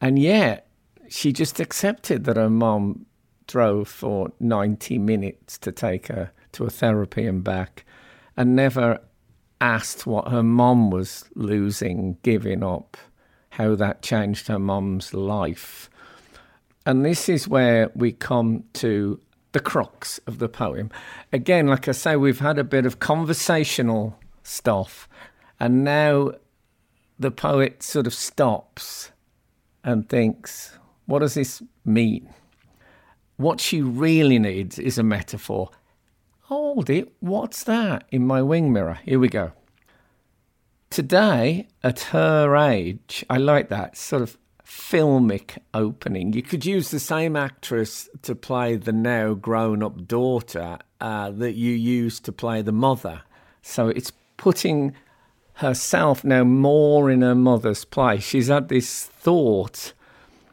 and 0.00 0.18
yet 0.18 0.68
she 1.08 1.32
just 1.32 1.58
accepted 1.58 2.24
that 2.24 2.36
her 2.36 2.48
mom 2.48 3.06
drove 3.46 3.88
for 3.88 4.32
90 4.40 4.98
minutes 4.98 5.58
to 5.58 5.72
take 5.72 6.08
her 6.08 6.32
to 6.52 6.64
a 6.64 6.70
therapy 6.70 7.26
and 7.26 7.44
back 7.44 7.84
and 8.36 8.56
never 8.56 9.00
asked 9.60 10.06
what 10.06 10.28
her 10.28 10.42
mom 10.42 10.90
was 10.90 11.24
losing, 11.34 12.18
giving 12.22 12.62
up, 12.62 12.96
how 13.50 13.74
that 13.74 14.02
changed 14.02 14.48
her 14.48 14.58
mom's 14.58 15.14
life. 15.14 15.88
And 16.84 17.04
this 17.04 17.28
is 17.28 17.48
where 17.48 17.90
we 17.94 18.12
come 18.12 18.64
to 18.74 19.20
the 19.52 19.60
crux 19.60 20.18
of 20.26 20.38
the 20.38 20.48
poem. 20.48 20.90
Again, 21.32 21.66
like 21.66 21.88
I 21.88 21.92
say, 21.92 22.16
we've 22.16 22.40
had 22.40 22.58
a 22.58 22.64
bit 22.64 22.84
of 22.84 23.00
conversational 23.00 24.18
stuff, 24.42 25.08
and 25.58 25.82
now 25.82 26.32
the 27.18 27.30
poet 27.30 27.82
sort 27.82 28.06
of 28.06 28.12
stops 28.12 29.10
and 29.82 30.08
thinks, 30.08 30.78
what 31.06 31.20
does 31.20 31.34
this 31.34 31.62
mean? 31.84 32.28
What 33.36 33.60
she 33.60 33.82
really 33.82 34.38
needs 34.38 34.78
is 34.78 34.98
a 34.98 35.02
metaphor. 35.02 35.70
Hold 36.42 36.88
it, 36.88 37.12
what's 37.20 37.64
that 37.64 38.04
in 38.10 38.26
my 38.26 38.40
wing 38.40 38.72
mirror? 38.72 38.98
Here 39.04 39.18
we 39.18 39.28
go. 39.28 39.52
Today, 40.90 41.66
at 41.82 42.00
her 42.00 42.56
age, 42.56 43.24
I 43.28 43.38
like 43.38 43.68
that 43.68 43.96
sort 43.96 44.22
of 44.22 44.38
filmic 44.64 45.58
opening. 45.74 46.32
You 46.32 46.42
could 46.42 46.64
use 46.64 46.90
the 46.90 47.00
same 47.00 47.36
actress 47.36 48.08
to 48.22 48.34
play 48.34 48.76
the 48.76 48.92
now 48.92 49.34
grown 49.34 49.82
up 49.82 50.06
daughter 50.06 50.78
uh, 51.00 51.30
that 51.32 51.54
you 51.54 51.72
used 51.72 52.24
to 52.24 52.32
play 52.32 52.62
the 52.62 52.72
mother. 52.72 53.22
So 53.62 53.88
it's 53.88 54.12
putting 54.36 54.94
herself 55.54 56.24
now 56.24 56.44
more 56.44 57.10
in 57.10 57.22
her 57.22 57.34
mother's 57.34 57.84
place. 57.84 58.22
She's 58.22 58.48
had 58.48 58.68
this 58.68 59.04
thought 59.04 59.92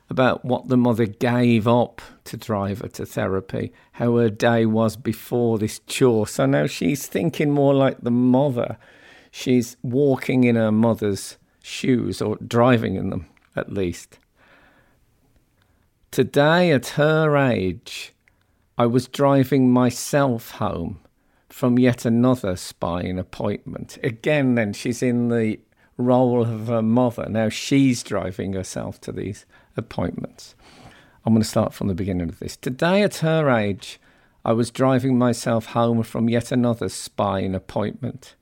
about 0.09 0.43
what 0.45 0.67
the 0.67 0.77
mother 0.77 1.05
gave 1.05 1.67
up 1.67 2.01
to 2.25 2.37
drive 2.37 2.79
her 2.81 2.87
to 2.87 3.05
therapy, 3.05 3.73
how 3.93 4.17
her 4.17 4.29
day 4.29 4.65
was 4.65 4.95
before 4.95 5.57
this 5.57 5.79
chore. 5.87 6.27
So 6.27 6.45
now 6.45 6.67
she's 6.67 7.07
thinking 7.07 7.51
more 7.51 7.73
like 7.73 8.01
the 8.01 8.11
mother. 8.11 8.77
She's 9.31 9.77
walking 9.81 10.43
in 10.43 10.55
her 10.55 10.71
mother's 10.71 11.37
shoes 11.63 12.21
or 12.21 12.37
driving 12.37 12.95
in 12.95 13.09
them 13.09 13.27
at 13.55 13.71
least. 13.71 14.19
Today, 16.11 16.71
at 16.71 16.89
her 16.89 17.35
age, 17.35 18.13
I 18.77 18.85
was 18.85 19.07
driving 19.07 19.71
myself 19.71 20.51
home 20.51 20.99
from 21.49 21.79
yet 21.79 22.05
another 22.05 22.55
spine 22.55 23.17
appointment. 23.17 23.97
Again, 24.03 24.55
then 24.55 24.73
she's 24.73 25.01
in 25.01 25.29
the 25.29 25.59
role 25.97 26.41
of 26.41 26.67
her 26.67 26.81
mother. 26.81 27.27
Now 27.29 27.49
she's 27.49 28.03
driving 28.03 28.53
herself 28.53 28.99
to 29.01 29.11
these 29.11 29.45
appointments. 29.75 30.55
I'm 31.25 31.33
going 31.33 31.41
to 31.41 31.47
start 31.47 31.73
from 31.73 31.87
the 31.87 31.95
beginning 31.95 32.29
of 32.29 32.39
this. 32.39 32.57
Today, 32.57 33.01
at 33.03 33.17
her 33.17 33.49
age, 33.49 33.99
I 34.43 34.53
was 34.53 34.71
driving 34.71 35.17
myself 35.17 35.67
home 35.67 36.03
from 36.03 36.29
yet 36.29 36.51
another 36.51 36.89
spine 36.89 37.55
appointment 37.55 38.35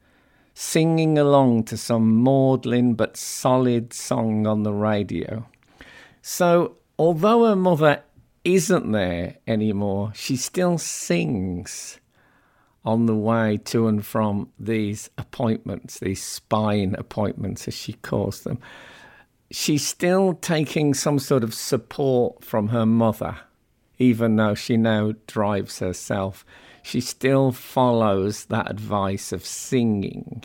singing 0.54 1.18
along 1.18 1.64
to 1.64 1.78
some 1.78 2.16
maudlin 2.18 2.94
but 2.94 3.18
solid 3.18 3.94
song 3.94 4.46
on 4.46 4.64
the 4.64 4.74
radio. 4.74 5.48
So, 6.22 6.78
although 7.00 7.46
her 7.46 7.56
mother 7.56 8.04
isn't 8.44 8.92
there 8.92 9.38
anymore, 9.48 10.12
she 10.14 10.36
still 10.36 10.78
sings 10.78 12.00
on 12.84 13.06
the 13.06 13.16
way 13.16 13.58
to 13.58 13.88
and 13.88 14.06
from 14.06 14.50
these 14.60 15.10
appointments, 15.18 16.00
these 16.00 16.24
spine 16.24 16.96
appointments, 16.98 17.68
as 17.68 17.76
she 17.76 17.94
calls 17.94 18.42
them. 18.42 18.60
She's 19.52 19.86
still 19.86 20.34
taking 20.34 20.94
some 20.94 21.20
sort 21.20 21.44
of 21.44 21.54
support 21.54 22.44
from 22.44 22.70
her 22.70 22.86
mother, 22.86 23.38
even 24.00 24.38
though 24.38 24.56
she 24.56 24.78
now 24.78 25.14
drives 25.28 25.80
herself 25.80 26.46
she 26.84 27.02
still 27.02 27.52
follows 27.52 28.46
that 28.46 28.70
advice 28.70 29.32
of 29.32 29.46
singing. 29.46 30.44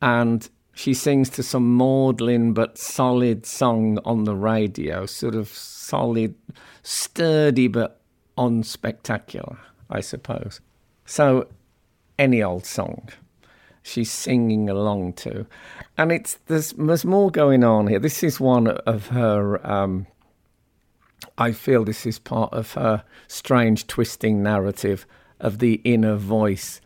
And 0.00 0.48
she 0.74 0.94
sings 0.94 1.28
to 1.30 1.42
some 1.42 1.74
maudlin 1.74 2.54
but 2.54 2.78
solid 2.78 3.46
song 3.46 3.98
on 4.04 4.24
the 4.24 4.34
radio, 4.34 5.06
sort 5.06 5.34
of 5.34 5.48
solid, 5.48 6.34
sturdy 6.82 7.68
but 7.68 8.00
unspectacular, 8.38 9.58
I 9.90 10.00
suppose. 10.00 10.60
So, 11.04 11.48
any 12.18 12.42
old 12.42 12.64
song 12.64 13.08
she's 13.82 14.10
singing 14.10 14.68
along 14.68 15.14
to. 15.14 15.46
And 15.98 16.12
it's 16.12 16.38
there's, 16.46 16.72
there's 16.72 17.04
more 17.04 17.30
going 17.30 17.64
on 17.64 17.88
here. 17.88 17.98
This 17.98 18.22
is 18.22 18.40
one 18.40 18.68
of 18.68 19.08
her. 19.08 19.64
Um, 19.66 20.06
I 21.38 21.52
feel 21.52 21.84
this 21.84 22.04
is 22.06 22.18
part 22.18 22.52
of 22.52 22.72
her 22.72 23.04
strange 23.28 23.86
twisting 23.86 24.42
narrative 24.42 25.06
of 25.40 25.58
the 25.58 25.80
inner 25.84 26.16
voice. 26.16 26.80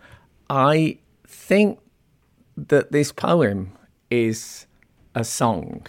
I 0.49 0.99
think 1.27 1.79
that 2.57 2.93
this 2.93 3.13
poem 3.13 3.73
is 4.11 4.67
a 5.15 5.25
song, 5.25 5.87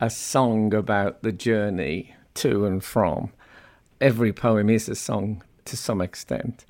a 0.00 0.10
song 0.10 0.74
about 0.74 1.22
the 1.22 1.32
journey 1.32 2.14
to 2.34 2.66
and 2.66 2.82
from. 2.82 3.32
Every 4.00 4.32
poem 4.32 4.70
is 4.70 4.88
a 4.88 4.94
song 4.94 5.42
to 5.64 5.76
some 5.76 6.00
extent. 6.00 6.64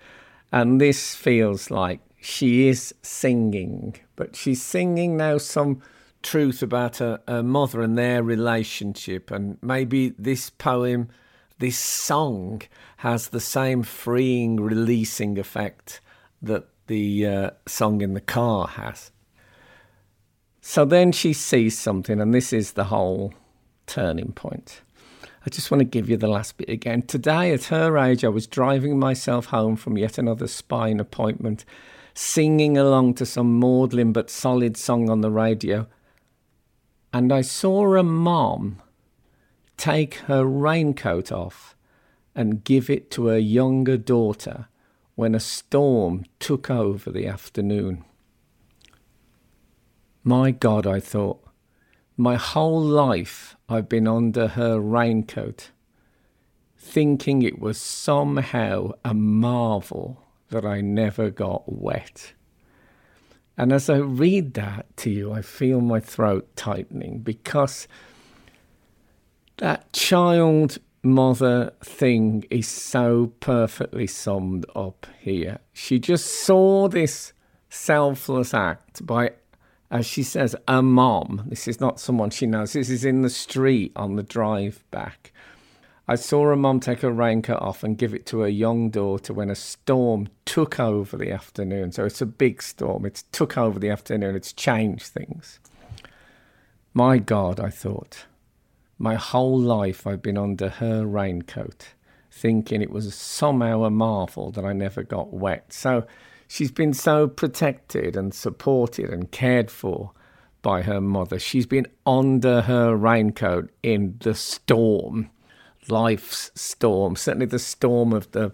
And 0.52 0.80
this 0.80 1.14
feels 1.14 1.70
like 1.70 2.00
she 2.26 2.66
is 2.66 2.92
singing, 3.02 3.94
but 4.16 4.34
she's 4.34 4.60
singing 4.60 5.16
now 5.16 5.38
some 5.38 5.80
truth 6.22 6.60
about 6.60 6.96
her, 6.96 7.20
her 7.28 7.42
mother 7.42 7.82
and 7.82 7.96
their 7.96 8.20
relationship. 8.20 9.30
And 9.30 9.58
maybe 9.62 10.08
this 10.18 10.50
poem 10.50 11.08
this 11.58 11.78
song 11.78 12.62
has 12.98 13.28
the 13.28 13.40
same 13.40 13.82
freeing, 13.82 14.56
releasing 14.56 15.38
effect 15.38 16.00
that 16.42 16.66
the 16.88 17.26
uh, 17.26 17.50
song 17.66 18.02
in 18.02 18.14
the 18.14 18.20
car 18.20 18.66
has. 18.66 19.12
So 20.60 20.84
then 20.84 21.12
she 21.12 21.32
sees 21.32 21.78
something, 21.78 22.20
and 22.20 22.34
this 22.34 22.52
is 22.52 22.72
the 22.72 22.84
whole 22.84 23.32
turning 23.86 24.32
point. 24.32 24.82
I 25.46 25.48
just 25.48 25.70
want 25.70 25.80
to 25.80 25.84
give 25.84 26.10
you 26.10 26.16
the 26.16 26.26
last 26.26 26.56
bit 26.56 26.68
again. 26.68 27.02
Today, 27.02 27.52
at 27.52 27.64
her 27.66 27.96
age, 27.96 28.24
I 28.24 28.28
was 28.28 28.48
driving 28.48 28.98
myself 28.98 29.46
home 29.46 29.76
from 29.76 29.96
yet 29.96 30.18
another 30.18 30.48
spine 30.48 30.98
appointment, 30.98 31.64
singing 32.18 32.78
along 32.78 33.12
to 33.12 33.26
some 33.26 33.60
maudlin 33.60 34.10
but 34.10 34.30
solid 34.30 34.74
song 34.74 35.10
on 35.10 35.20
the 35.20 35.30
radio, 35.30 35.86
and 37.12 37.30
I 37.30 37.42
saw 37.42 37.94
a 37.94 38.02
mom 38.02 38.80
take 39.76 40.14
her 40.26 40.42
raincoat 40.46 41.30
off 41.30 41.76
and 42.34 42.64
give 42.64 42.88
it 42.88 43.10
to 43.10 43.26
her 43.26 43.38
younger 43.38 43.98
daughter 43.98 44.68
when 45.14 45.34
a 45.34 45.40
storm 45.40 46.24
took 46.38 46.70
over 46.70 47.10
the 47.10 47.26
afternoon. 47.26 48.02
My 50.24 50.52
God, 50.52 50.86
I 50.86 51.00
thought, 51.00 51.44
my 52.16 52.36
whole 52.36 52.80
life 52.80 53.56
I've 53.68 53.90
been 53.90 54.08
under 54.08 54.48
her 54.48 54.80
raincoat, 54.80 55.70
thinking 56.78 57.42
it 57.42 57.58
was 57.58 57.78
somehow 57.78 58.92
a 59.04 59.12
marvel 59.12 60.25
that 60.50 60.64
I 60.64 60.80
never 60.80 61.30
got 61.30 61.64
wet. 61.66 62.32
And 63.58 63.72
as 63.72 63.88
I 63.88 63.96
read 63.96 64.54
that 64.54 64.96
to 64.98 65.10
you, 65.10 65.32
I 65.32 65.42
feel 65.42 65.80
my 65.80 66.00
throat 66.00 66.48
tightening 66.56 67.20
because 67.20 67.88
that 69.56 69.92
child 69.92 70.78
mother 71.02 71.72
thing 71.82 72.44
is 72.50 72.68
so 72.68 73.32
perfectly 73.40 74.06
summed 74.06 74.66
up 74.74 75.06
here. 75.20 75.58
She 75.72 75.98
just 75.98 76.26
saw 76.26 76.88
this 76.88 77.32
selfless 77.70 78.52
act 78.52 79.06
by 79.06 79.32
as 79.90 80.06
she 80.06 80.22
says, 80.22 80.56
a 80.66 80.82
mom. 80.82 81.44
This 81.46 81.68
is 81.68 81.80
not 81.80 82.00
someone 82.00 82.30
she 82.30 82.46
knows. 82.46 82.72
This 82.72 82.90
is 82.90 83.04
in 83.04 83.22
the 83.22 83.30
street 83.30 83.92
on 83.94 84.16
the 84.16 84.22
drive 84.22 84.84
back. 84.90 85.32
I 86.08 86.14
saw 86.14 86.50
a 86.50 86.56
mom 86.56 86.80
take 86.80 87.00
her 87.00 87.10
raincoat 87.10 87.60
off 87.60 87.82
and 87.82 87.98
give 87.98 88.14
it 88.14 88.26
to 88.26 88.40
her 88.40 88.48
young 88.48 88.90
daughter 88.90 89.32
when 89.32 89.50
a 89.50 89.54
storm 89.56 90.28
took 90.44 90.78
over 90.78 91.16
the 91.16 91.32
afternoon. 91.32 91.92
So 91.92 92.04
it's 92.04 92.20
a 92.20 92.26
big 92.26 92.62
storm. 92.62 93.04
It's 93.04 93.24
took 93.32 93.58
over 93.58 93.78
the 93.78 93.90
afternoon. 93.90 94.36
It's 94.36 94.52
changed 94.52 95.06
things. 95.06 95.58
My 96.94 97.18
God, 97.18 97.58
I 97.58 97.70
thought. 97.70 98.26
My 98.98 99.16
whole 99.16 99.58
life 99.58 100.06
I've 100.06 100.22
been 100.22 100.38
under 100.38 100.68
her 100.68 101.04
raincoat, 101.04 101.88
thinking 102.30 102.80
it 102.80 102.90
was 102.90 103.12
somehow 103.14 103.84
a 103.84 103.90
marvel 103.90 104.50
that 104.52 104.64
I 104.64 104.72
never 104.72 105.02
got 105.02 105.32
wet. 105.32 105.72
So 105.72 106.06
She's 106.48 106.70
been 106.70 106.94
so 106.94 107.26
protected 107.26 108.16
and 108.16 108.32
supported 108.32 109.10
and 109.10 109.30
cared 109.30 109.70
for 109.70 110.12
by 110.62 110.82
her 110.82 111.00
mother. 111.00 111.38
She's 111.38 111.66
been 111.66 111.86
under 112.04 112.62
her 112.62 112.94
raincoat 112.94 113.70
in 113.82 114.16
the 114.20 114.34
storm, 114.34 115.30
life's 115.90 116.50
storm, 116.54 117.16
certainly 117.16 117.46
the 117.46 117.58
storm 117.58 118.12
of 118.12 118.30
the 118.32 118.52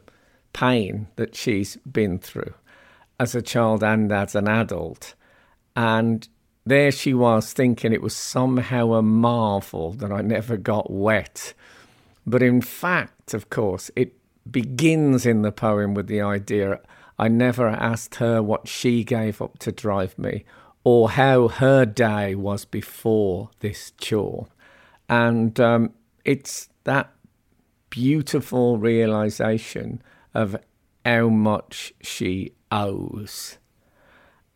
pain 0.53 1.09
that 1.17 1.35
she's 1.35 1.77
been 1.79 2.19
through 2.19 2.55
as 3.19 3.35
a 3.35 3.43
child 3.43 3.83
and 3.83 4.11
as 4.13 4.35
an 4.35 4.49
adult. 4.49 5.15
And 5.75 6.27
there 6.65 6.93
she 6.93 7.15
was 7.15 7.53
thinking 7.53 7.93
it 7.93 8.03
was 8.03 8.15
somehow 8.15 8.93
a 8.93 9.03
marvel 9.03 9.93
that 9.95 10.13
I 10.13 10.21
never 10.21 10.57
got 10.57 10.91
wet. 10.91 11.55
But 12.27 12.43
in 12.43 12.61
fact, 12.61 13.35
of 13.35 13.51
course, 13.51 13.91
it 13.97 14.15
begins 14.51 15.27
in 15.27 15.43
the 15.43 15.53
poem 15.53 15.95
with 15.95 16.07
the 16.07 16.21
idea 16.21 16.81
I 17.19 17.29
never 17.29 17.69
asked 17.69 18.17
her 18.17 18.43
what 18.43 18.67
she 18.69 19.05
gave 19.05 19.41
up 19.41 19.59
to 19.61 19.73
drive 19.73 20.19
me 20.19 20.45
or 20.85 21.11
how 21.11 21.49
her 21.49 21.85
day 21.85 22.35
was 22.35 22.65
before 22.65 23.51
this 23.61 23.93
chore. 23.99 24.49
And 25.09 25.59
um, 25.61 25.93
it's 26.25 26.69
that 26.85 27.11
beautiful 27.93 28.79
realization 28.79 30.03
of 30.33 30.57
how 31.05 31.29
much 31.29 31.93
she 32.01 32.53
owes. 32.71 33.59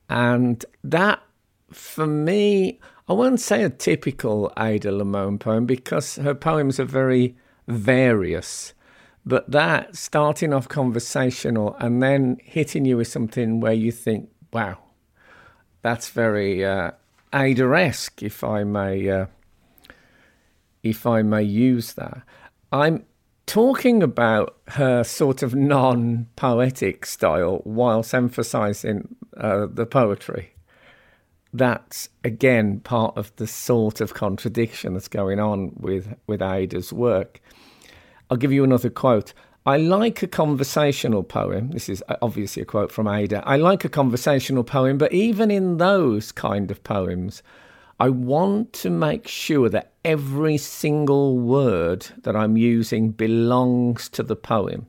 And 0.09 0.64
that, 0.83 1.20
for 1.70 2.07
me, 2.07 2.81
I 3.07 3.12
won't 3.12 3.40
say 3.40 3.62
a 3.62 3.68
typical 3.68 4.51
Ada 4.59 4.90
Limon 4.90 5.38
poem 5.38 5.66
because 5.66 6.16
her 6.16 6.35
poems 6.35 6.81
are 6.81 6.87
very 6.87 7.37
various. 7.68 8.72
But 9.27 9.51
that 9.51 9.96
starting 9.96 10.55
off 10.55 10.68
conversational 10.68 11.77
and 11.79 12.03
then 12.03 12.38
hitting 12.42 12.87
you 12.87 12.96
with 12.96 13.09
something 13.09 13.61
where 13.61 13.75
you 13.75 13.92
think, 13.92 14.31
wow, 14.51 14.79
that's 15.83 16.09
very 16.09 16.64
uh, 16.64 16.92
Ada-esque, 17.35 18.22
if 18.22 18.42
I 18.42 18.64
may, 18.64 19.11
uh, 19.11 19.27
if 20.83 21.07
I 21.07 21.20
may 21.20 21.42
use 21.42 21.92
that. 21.94 22.22
I'm 22.72 23.05
talking 23.46 24.02
about 24.02 24.56
her 24.68 25.04
sort 25.04 25.42
of 25.42 25.54
non-poetic 25.54 27.06
style 27.06 27.62
whilst 27.64 28.12
emphasising 28.12 29.14
uh, 29.37 29.66
the 29.70 29.87
poetry. 29.87 30.52
That's 31.52 32.09
again 32.22 32.80
part 32.80 33.16
of 33.16 33.35
the 33.37 33.46
sort 33.46 34.00
of 34.00 34.14
contradiction 34.14 34.92
that's 34.92 35.09
going 35.09 35.40
on 35.40 35.72
with 35.76 36.14
with 36.26 36.42
Ada's 36.42 36.92
work. 36.92 37.40
I'll 38.28 38.37
give 38.37 38.52
you 38.52 38.64
another 38.64 38.90
quote. 38.90 39.32
I 39.64 39.78
like 39.78 40.22
a 40.22 40.28
conversational 40.28 41.22
poem. 41.22 41.70
This 41.70 41.88
is 41.88 42.02
uh, 42.09 42.16
obviously 42.22 42.62
a 42.62 42.66
quote 42.66 42.92
from 42.92 43.09
Ada. 43.09 43.42
I 43.46 43.56
like 43.56 43.85
a 43.85 43.88
conversational 43.88 44.64
poem, 44.64 44.98
but 44.98 45.12
even 45.12 45.50
in 45.50 45.78
those 45.78 46.30
kind 46.30 46.70
of 46.70 46.85
poems, 46.85 47.42
I 47.98 48.11
want 48.11 48.72
to 48.74 48.90
make 48.90 49.26
sure 49.26 49.68
that 49.70 49.92
every 50.04 50.59
single 50.59 51.38
word 51.38 52.06
that 52.22 52.37
I'm 52.37 52.56
using 52.56 53.11
belongs 53.11 54.09
to 54.11 54.22
the 54.22 54.37
poem. 54.37 54.87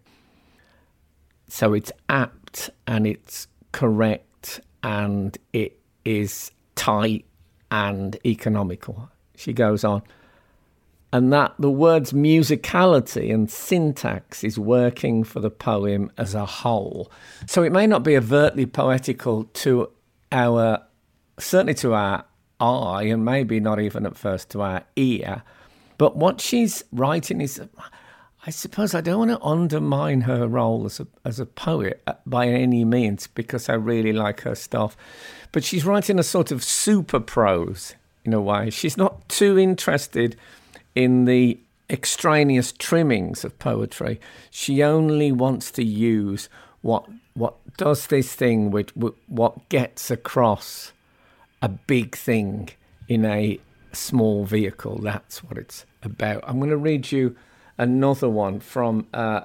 So 1.48 1.74
it's 1.74 1.92
apt 2.10 2.70
and 2.86 3.08
it's 3.08 3.48
correct 3.72 4.60
and 4.84 5.38
it 5.54 5.80
is 6.04 6.52
tight 6.76 7.26
and 7.72 8.18
economical. 8.26 9.10
She 9.36 9.54
goes 9.54 9.84
on 9.84 10.02
and 11.14 11.32
that 11.32 11.54
the 11.58 11.72
word's 11.72 12.12
musicality 12.12 13.34
and 13.34 13.50
syntax 13.50 14.44
is 14.44 14.60
working 14.60 15.24
for 15.24 15.40
the 15.40 15.50
poem 15.50 16.12
as 16.18 16.36
a 16.36 16.46
whole. 16.46 17.12
So 17.46 17.64
it 17.64 17.72
may 17.72 17.88
not 17.88 18.04
be 18.04 18.18
overtly 18.18 18.66
poetical 18.66 19.46
to 19.46 19.90
our, 20.32 20.84
certainly 21.40 21.76
to 21.76 21.94
our 21.94 22.26
eye, 22.60 23.04
and 23.04 23.24
maybe 23.24 23.60
not 23.60 23.80
even 23.80 24.06
at 24.06 24.18
first 24.18 24.50
to 24.52 24.62
our 24.62 24.84
ear, 24.96 25.44
but 25.98 26.16
what 26.16 26.42
she's 26.42 26.84
writing 26.92 27.42
is. 27.42 27.62
I 28.46 28.50
suppose 28.50 28.96
I 28.96 29.02
don't 29.02 29.28
want 29.28 29.32
to 29.32 29.46
undermine 29.46 30.22
her 30.22 30.48
role 30.48 30.86
as 30.86 31.02
a 31.02 31.08
as 31.26 31.38
a 31.38 31.46
poet 31.46 32.02
by 32.26 32.48
any 32.48 32.86
means 32.86 33.28
because 33.28 33.68
I 33.68 33.74
really 33.74 34.14
like 34.14 34.42
her 34.42 34.56
stuff, 34.56 34.96
but 35.52 35.66
she's 35.66 35.84
writing 35.84 36.18
a 36.18 36.24
sort 36.24 36.52
of 36.52 36.64
super 36.64 37.20
prose 37.20 37.94
in 38.24 38.34
a 38.34 38.40
way. 38.40 38.70
She's 38.70 38.96
not 38.96 39.28
too 39.28 39.60
interested 39.60 40.38
in 40.96 41.26
the 41.26 41.60
extraneous 41.90 42.72
trimmings 42.72 43.44
of 43.44 43.58
poetry. 43.60 44.20
She 44.52 44.84
only 44.84 45.32
wants 45.32 45.72
to 45.72 45.84
use 45.84 46.50
what 46.82 47.06
what 47.34 47.56
does 47.78 48.08
this 48.08 48.34
thing 48.34 48.72
with 48.72 48.92
what 49.28 49.70
gets 49.70 50.10
across 50.10 50.92
a 51.62 51.70
big 51.70 52.16
thing 52.16 52.70
in 53.08 53.26
a 53.26 53.60
small 53.94 54.46
vehicle. 54.46 55.00
That's 55.02 55.44
what 55.44 55.58
it's 55.58 55.86
about. 56.04 56.44
I'm 56.48 56.58
going 56.58 56.70
to 56.70 56.78
read 56.78 57.12
you 57.12 57.36
another 57.78 58.30
one 58.30 58.60
from 58.60 59.08
uh, 59.14 59.42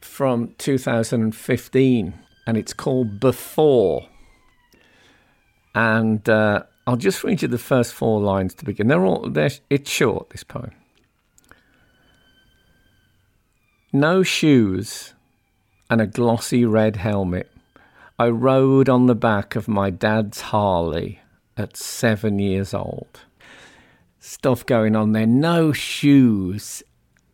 from 0.00 0.54
2015, 0.58 2.14
and 2.46 2.56
it's 2.56 2.72
called 2.72 3.20
Before. 3.20 4.08
And 5.74 6.28
uh, 6.28 6.64
I'll 6.86 6.96
just 6.96 7.22
read 7.24 7.42
you 7.42 7.48
the 7.48 7.58
first 7.58 7.94
four 7.94 8.20
lines 8.20 8.54
to 8.54 8.64
begin. 8.64 8.88
They're 8.88 9.04
all 9.06 9.28
they're, 9.28 9.50
it's 9.70 9.90
short. 9.90 10.30
This 10.30 10.44
poem. 10.44 10.72
No 13.92 14.22
shoes 14.22 15.14
and 15.90 16.00
a 16.00 16.06
glossy 16.06 16.64
red 16.64 16.96
helmet. 16.96 17.51
I 18.22 18.28
rode 18.28 18.88
on 18.88 19.06
the 19.06 19.14
back 19.14 19.56
of 19.56 19.66
my 19.66 19.90
dad's 19.90 20.40
Harley 20.40 21.20
at 21.56 21.76
seven 21.76 22.38
years 22.38 22.72
old. 22.72 23.20
Stuff 24.20 24.64
going 24.64 24.94
on 24.94 25.10
there. 25.10 25.26
No 25.26 25.72
shoes 25.72 26.82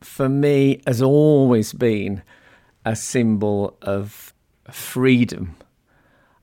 for 0.00 0.28
me 0.28 0.80
has 0.86 1.02
always 1.02 1.72
been 1.72 2.22
a 2.84 2.96
symbol 2.96 3.76
of 3.82 4.32
freedom 4.70 5.56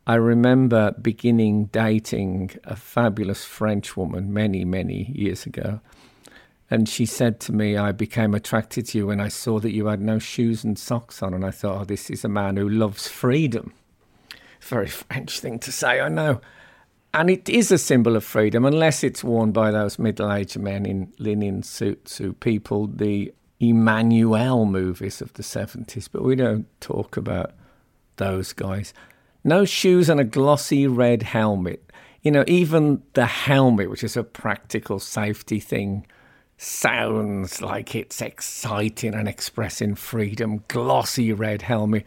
I 0.07 0.15
remember 0.15 0.91
beginning 1.01 1.65
dating 1.65 2.51
a 2.63 2.75
fabulous 2.75 3.43
French 3.43 3.97
woman 3.97 4.31
many, 4.31 4.63
many 4.63 5.11
years 5.15 5.47
ago. 5.47 5.79
And 6.69 6.87
she 6.87 7.07
said 7.07 7.39
to 7.41 7.51
me, 7.51 7.75
I 7.75 7.91
became 7.91 8.35
attracted 8.35 8.85
to 8.87 8.99
you 8.99 9.07
when 9.07 9.19
I 9.19 9.29
saw 9.29 9.59
that 9.59 9.73
you 9.73 9.87
had 9.87 10.01
no 10.01 10.19
shoes 10.19 10.63
and 10.63 10.77
socks 10.77 11.23
on. 11.23 11.33
And 11.33 11.43
I 11.43 11.49
thought, 11.49 11.81
oh, 11.81 11.85
this 11.85 12.11
is 12.11 12.23
a 12.23 12.29
man 12.29 12.57
who 12.57 12.69
loves 12.69 13.07
freedom. 13.07 13.73
Very 14.65 14.87
French 14.87 15.39
thing 15.39 15.59
to 15.59 15.71
say, 15.71 16.01
I 16.01 16.09
know. 16.09 16.41
and 17.15 17.29
it 17.29 17.47
is 17.47 17.71
a 17.71 17.77
symbol 17.77 18.17
of 18.17 18.25
freedom, 18.25 18.65
unless 18.65 19.01
it's 19.01 19.23
worn 19.23 19.53
by 19.53 19.71
those 19.71 19.97
middle 19.97 20.31
aged 20.33 20.59
men 20.59 20.85
in 20.85 21.13
linen 21.17 21.63
suits 21.63 22.17
who 22.17 22.33
people 22.33 22.87
the 22.87 23.33
Emmanuelle 23.61 24.69
movies 24.69 25.21
of 25.21 25.31
the 25.33 25.41
70s. 25.43 26.09
But 26.11 26.23
we 26.23 26.35
don't 26.35 26.67
talk 26.81 27.15
about 27.15 27.53
those 28.17 28.51
guys. 28.51 28.93
No 29.45 29.63
shoes 29.63 30.09
and 30.09 30.19
a 30.19 30.25
glossy 30.25 30.87
red 30.87 31.23
helmet. 31.23 31.89
You 32.21 32.31
know, 32.31 32.43
even 32.47 33.01
the 33.13 33.27
helmet, 33.27 33.89
which 33.89 34.03
is 34.03 34.17
a 34.17 34.23
practical 34.23 34.99
safety 34.99 35.61
thing, 35.61 36.05
sounds 36.57 37.61
like 37.61 37.95
it's 37.95 38.21
exciting 38.21 39.13
and 39.13 39.29
expressing 39.29 39.95
freedom. 39.95 40.65
Glossy 40.67 41.31
red 41.31 41.61
helmet. 41.61 42.05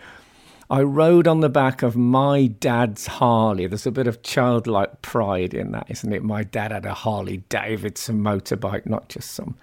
I 0.71 0.83
rode 0.83 1.27
on 1.27 1.41
the 1.41 1.49
back 1.49 1.83
of 1.83 1.97
my 1.97 2.47
dad's 2.47 3.07
Harley. 3.07 3.67
There's 3.67 3.87
a 3.87 3.91
bit 3.91 4.07
of 4.07 4.23
childlike 4.23 5.01
pride 5.01 5.55
in 5.55 5.73
that, 5.73 5.87
isn't 5.91 6.13
it? 6.13 6.23
My 6.23 6.45
dad 6.45 6.73
had 6.73 6.85
a 6.85 6.93
Harley 6.93 7.39
Davidson 7.49 8.21
motorbike, 8.21 8.85
not 8.85 9.09
just 9.09 9.31
some 9.31 9.57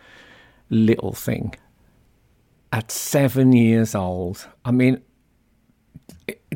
little 0.70 1.14
thing. 1.14 1.54
At 2.72 2.92
seven 2.92 3.54
years 3.54 3.94
old, 3.94 4.48
I 4.66 4.72
mean, 4.72 5.02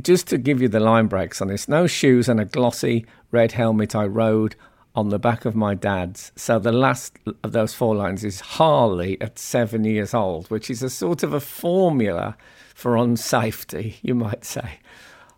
just 0.01 0.27
to 0.27 0.37
give 0.39 0.61
you 0.61 0.67
the 0.67 0.79
line 0.79 1.05
breaks 1.05 1.41
on 1.41 1.47
this, 1.47 1.67
no 1.67 1.85
shoes 1.85 2.27
and 2.27 2.39
a 2.39 2.45
glossy 2.45 3.05
red 3.31 3.51
helmet 3.51 3.95
I 3.95 4.05
rode 4.05 4.55
on 4.95 5.09
the 5.09 5.19
back 5.19 5.45
of 5.45 5.55
my 5.55 5.75
dad's. 5.75 6.31
So 6.35 6.59
the 6.59 6.71
last 6.71 7.17
of 7.43 7.51
those 7.51 7.73
four 7.73 7.95
lines 7.95 8.23
is 8.23 8.39
Harley 8.39 9.19
at 9.21 9.39
seven 9.39 9.83
years 9.83 10.13
old, 10.13 10.49
which 10.49 10.69
is 10.69 10.81
a 10.83 10.89
sort 10.89 11.23
of 11.23 11.33
a 11.33 11.39
formula 11.39 12.35
for 12.73 12.93
unsafety, 12.93 13.95
you 14.01 14.15
might 14.15 14.45
say. 14.45 14.79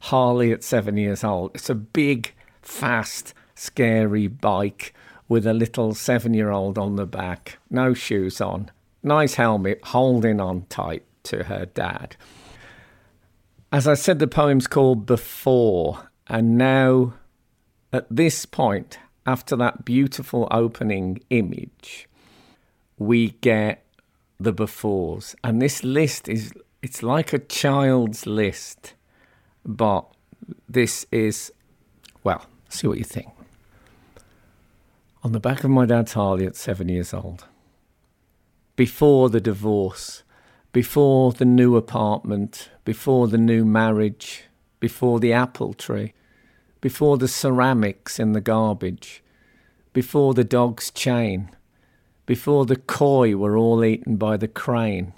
Harley 0.02 0.52
at 0.52 0.64
seven 0.64 0.98
years 0.98 1.24
old. 1.24 1.52
It's 1.54 1.70
a 1.70 1.76
big, 1.76 2.34
fast, 2.62 3.34
scary 3.56 4.28
bike 4.28 4.94
with 5.28 5.46
a 5.46 5.54
little 5.54 5.94
seven 5.94 6.34
year 6.34 6.52
old 6.52 6.78
on 6.78 6.96
the 6.96 7.06
back, 7.06 7.60
no 7.70 7.94
shoes 7.94 8.42
on, 8.42 8.72
nice 9.04 9.36
helmet, 9.36 9.80
holding 9.84 10.42
on 10.42 10.66
tight 10.70 11.06
to 11.24 11.44
her 11.44 11.66
dad. 11.66 12.16
As 13.72 13.88
I 13.88 13.94
said, 13.94 14.20
the 14.20 14.28
poem's 14.28 14.68
called 14.68 15.06
Before, 15.06 16.10
and 16.28 16.58
now 16.58 17.14
at 17.94 18.08
this 18.10 18.46
point, 18.46 19.00
after 19.26 19.56
that 19.56 19.86
beautiful 19.86 20.48
opening 20.52 21.22
image, 21.30 22.08
we 22.98 23.32
get 23.42 23.84
the 24.40 24.54
befores. 24.54 25.36
And 25.44 25.62
this 25.62 25.84
list 25.84 26.28
is 26.28 26.54
it's 26.82 27.04
like 27.04 27.32
a 27.32 27.40
child's 27.40 28.26
list, 28.26 28.96
but 29.64 30.06
this 30.68 31.06
is, 31.12 31.52
well, 32.24 32.46
see 32.70 32.88
what 32.88 32.98
you 32.98 33.04
think. 33.04 33.30
On 35.24 35.32
the 35.32 35.40
back 35.40 35.64
of 35.64 35.70
my 35.70 35.86
dad's 35.86 36.14
Harley 36.14 36.48
at 36.48 36.56
seven 36.56 36.90
years 36.90 37.14
old, 37.14 37.46
before 38.76 39.30
the 39.30 39.40
divorce, 39.42 40.24
before 40.74 41.32
the 41.34 41.46
new 41.46 41.76
apartment, 41.76 42.70
before 42.84 43.28
the 43.28 43.38
new 43.38 43.64
marriage, 43.64 44.46
before 44.80 45.20
the 45.20 45.34
apple 45.34 45.76
tree, 45.76 46.14
before 46.82 47.18
the 47.18 47.28
ceramics 47.28 48.20
in 48.20 48.34
the 48.34 48.42
garbage, 48.42 49.24
before 49.94 50.34
the 50.34 50.44
dog's 50.44 50.92
chain, 50.92 51.50
before 52.26 52.66
the 52.66 52.76
koi 52.76 53.36
were 53.36 53.56
all 53.56 53.84
eaten 53.84 54.18
by 54.18 54.36
the 54.36 54.48
crane, 54.48 55.14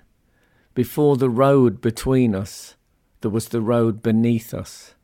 before 0.73 1.17
the 1.17 1.29
road 1.29 1.81
between 1.81 2.35
us, 2.35 2.75
there 3.21 3.31
was 3.31 3.49
the 3.49 3.61
road 3.61 4.03
beneath 4.03 4.53
us, 4.53 4.95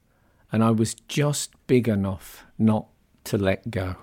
and 0.52 0.64
I 0.64 0.72
was 0.72 0.94
just 1.08 1.52
big 1.68 1.88
enough 1.88 2.46
not 2.58 2.88
to 3.26 3.38
let 3.38 3.72
go. 3.72 3.96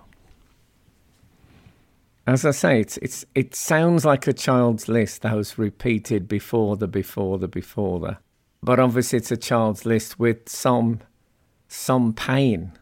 As 2.26 2.44
I 2.44 2.50
say, 2.50 2.80
it's, 2.80 2.96
it's, 2.98 3.24
it 3.34 3.54
sounds 3.54 4.04
like 4.04 4.26
a 4.26 4.32
child's 4.32 4.88
list 4.88 5.22
was 5.22 5.58
repeated 5.58 6.26
before 6.26 6.76
the, 6.76 6.88
before 6.88 7.38
the, 7.38 7.46
before 7.46 8.00
the. 8.00 8.18
But 8.62 8.80
obviously, 8.80 9.18
it's 9.18 9.30
a 9.30 9.36
child's 9.36 9.86
list 9.86 10.18
with 10.18 10.48
some, 10.48 11.00
some 11.68 12.12
pain 12.12 12.72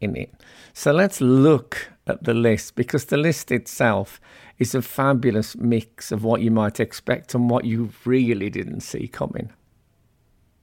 in 0.00 0.16
it. 0.16 0.32
So 0.72 0.92
let's 0.92 1.20
look 1.20 1.90
at 2.06 2.24
the 2.24 2.34
list 2.34 2.74
because 2.74 3.06
the 3.06 3.16
list 3.16 3.50
itself 3.50 4.20
is 4.58 4.74
a 4.74 4.82
fabulous 4.82 5.56
mix 5.56 6.10
of 6.10 6.24
what 6.24 6.40
you 6.40 6.50
might 6.50 6.80
expect 6.80 7.34
and 7.34 7.50
what 7.50 7.64
you 7.64 7.90
really 8.04 8.50
didn't 8.50 8.80
see 8.80 9.08
coming. 9.08 9.50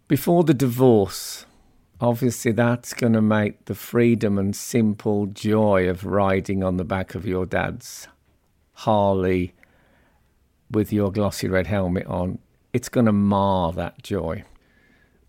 Before 0.08 0.44
the 0.44 0.54
divorce, 0.54 1.46
obviously 2.00 2.52
that's 2.52 2.94
going 2.94 3.14
to 3.14 3.22
make 3.22 3.66
the 3.66 3.76
freedom 3.76 4.38
and 4.38 4.56
simple 4.56 5.28
joy 5.28 5.90
of 5.90 6.06
riding 6.06 6.64
on 6.64 6.78
the 6.78 6.84
back 6.84 7.16
of 7.16 7.26
your 7.26 7.46
dad's 7.46 8.08
Harley 8.74 9.54
with 10.70 10.92
your 10.92 11.12
glossy 11.12 11.48
red 11.48 11.68
helmet 11.68 12.06
on, 12.08 12.40
it's 12.74 12.90
going 12.90 13.06
to 13.06 13.14
mar 13.14 13.72
that 13.72 14.04
joy. 14.04 14.44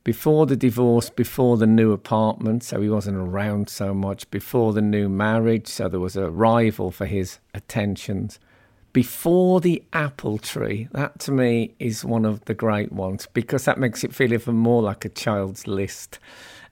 Before 0.07 0.47
the 0.47 0.55
divorce, 0.55 1.11
before 1.11 1.57
the 1.57 1.67
new 1.67 1.91
apartment, 1.91 2.63
so 2.63 2.81
he 2.81 2.89
wasn't 2.89 3.17
around 3.17 3.69
so 3.69 3.93
much, 3.93 4.31
before 4.31 4.73
the 4.73 4.81
new 4.81 5.09
marriage, 5.09 5.67
so 5.67 5.89
there 5.89 5.99
was 5.99 6.15
a 6.15 6.31
rival 6.31 6.93
for 6.93 7.07
his 7.07 7.41
attentions 7.55 8.39
before 8.93 9.61
the 9.61 9.83
apple 9.93 10.39
tree. 10.39 10.87
That 10.93 11.19
to 11.23 11.33
me 11.33 11.75
is 11.81 12.05
one 12.05 12.25
of 12.25 12.45
the 12.45 12.55
great 12.55 12.93
ones 12.93 13.27
because 13.35 13.65
that 13.65 13.81
makes 13.81 14.05
it 14.05 14.15
feel 14.15 14.33
even 14.33 14.55
more 14.55 14.81
like 14.81 15.05
a 15.05 15.09
child's 15.09 15.67
list. 15.67 16.21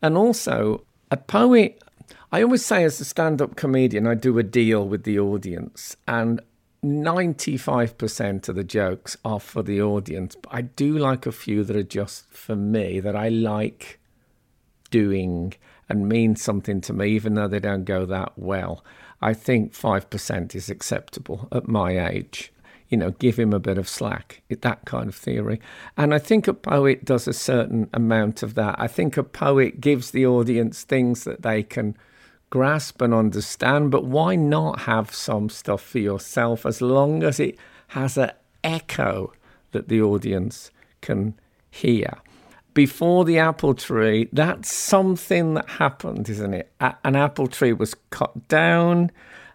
And 0.01 0.17
also, 0.17 0.85
a 1.11 1.17
poet, 1.17 1.83
I 2.31 2.41
always 2.41 2.65
say 2.65 2.85
as 2.85 3.01
a 3.01 3.05
stand 3.05 3.43
up 3.43 3.57
comedian, 3.57 4.07
I 4.07 4.15
do 4.15 4.39
a 4.39 4.45
deal 4.45 4.87
with 4.87 5.03
the 5.03 5.19
audience, 5.19 5.97
and 6.07 6.41
95% 6.85 8.49
of 8.49 8.57
the 8.57 8.65
jokes 8.65 9.17
are 9.25 9.41
for 9.41 9.63
the 9.63 9.81
audience. 9.81 10.37
But 10.37 10.55
I 10.55 10.63
do 10.63 10.99
like 10.99 11.27
a 11.27 11.33
few 11.33 11.65
that 11.65 11.77
are 11.77 11.83
just 11.83 12.31
for 12.31 12.55
me 12.55 13.01
that 13.01 13.17
I 13.17 13.29
like 13.29 13.99
doing 14.91 15.55
and 15.89 16.09
mean 16.09 16.37
something 16.37 16.81
to 16.83 16.93
me, 16.93 17.09
even 17.09 17.35
though 17.35 17.49
they 17.49 17.59
don't 17.61 17.85
go 17.85 18.05
that 18.07 18.33
well. 18.37 18.85
I 19.21 19.33
think 19.33 19.73
5% 19.73 20.55
is 20.55 20.69
acceptable 20.69 21.49
at 21.51 21.69
my 21.69 22.09
age. 22.09 22.53
You 22.89 22.99
know, 22.99 23.11
give 23.13 23.39
him 23.39 23.53
a 23.53 23.59
bit 23.59 23.79
of 23.79 23.89
slack, 23.89 24.43
that 24.51 24.85
kind 24.85 25.09
of 25.09 25.15
theory. 25.15 25.61
And 25.97 26.15
I 26.15 26.19
think 26.19 26.47
a 26.47 26.55
poet 26.55 27.05
does 27.05 27.27
a 27.27 27.33
certain 27.33 27.89
amount 27.95 28.43
of 28.43 28.55
that. 28.55 28.77
I 28.79 28.87
think 28.87 29.17
a 29.17 29.25
poet 29.25 29.81
gives 29.81 30.11
the 30.11 30.27
audience 30.27 30.85
things 30.85 31.25
that 31.25 31.43
they 31.43 31.63
can 31.63 31.97
grasp 32.51 33.01
and 33.03 33.13
understand, 33.13 33.91
but 33.91 34.05
why 34.05 34.37
not 34.37 34.81
have 34.81 35.15
some 35.15 35.49
stuff 35.49 35.83
for 35.83 35.99
yourself 35.99 36.65
as 36.65 36.81
long 36.81 37.23
as 37.23 37.41
it 37.41 37.59
has 37.89 38.17
an 38.17 38.31
echo 38.63 39.33
that 39.73 39.89
the 39.89 40.01
audience 40.01 40.71
can 41.01 41.35
hear? 41.71 42.19
before 42.75 43.25
the 43.25 43.39
apple 43.39 43.73
tree, 43.73 44.29
that's 44.33 44.73
something 44.73 45.55
that 45.55 45.69
happened, 45.69 46.29
isn't 46.29 46.53
it? 46.53 46.73
A- 46.81 46.97
an 47.05 47.17
apple 47.17 47.47
tree 47.47 47.73
was 47.73 47.95
cut 48.11 48.49
down. 48.49 49.11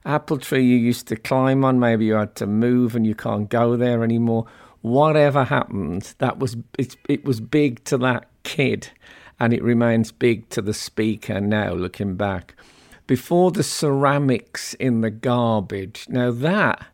Apple 0.05 0.37
tree 0.37 0.63
you 0.63 0.77
used 0.77 1.07
to 1.09 1.17
climb 1.17 1.63
on, 1.65 1.79
maybe 1.79 2.05
you 2.05 2.13
had 2.13 2.35
to 2.35 2.47
move 2.47 2.95
and 2.95 3.05
you 3.05 3.13
can't 3.13 3.49
go 3.49 3.75
there 3.75 4.03
anymore. 4.03 4.45
Whatever 4.81 5.43
happened, 5.43 6.15
that 6.19 6.39
was 6.39 6.55
it, 6.77 6.95
it 7.09 7.25
was 7.25 7.41
big 7.41 7.83
to 7.83 7.97
that 7.97 8.29
kid, 8.43 8.89
and 9.37 9.53
it 9.53 9.61
remains 9.61 10.13
big 10.13 10.47
to 10.49 10.61
the 10.61 10.73
speaker 10.73 11.41
now. 11.41 11.73
Looking 11.73 12.15
back, 12.15 12.55
before 13.09 13.49
the 13.49 13.63
ceramics 13.63 14.75
in 14.75 15.01
the 15.01 15.09
garbage. 15.09 16.05
Now 16.09 16.29
that 16.29 16.85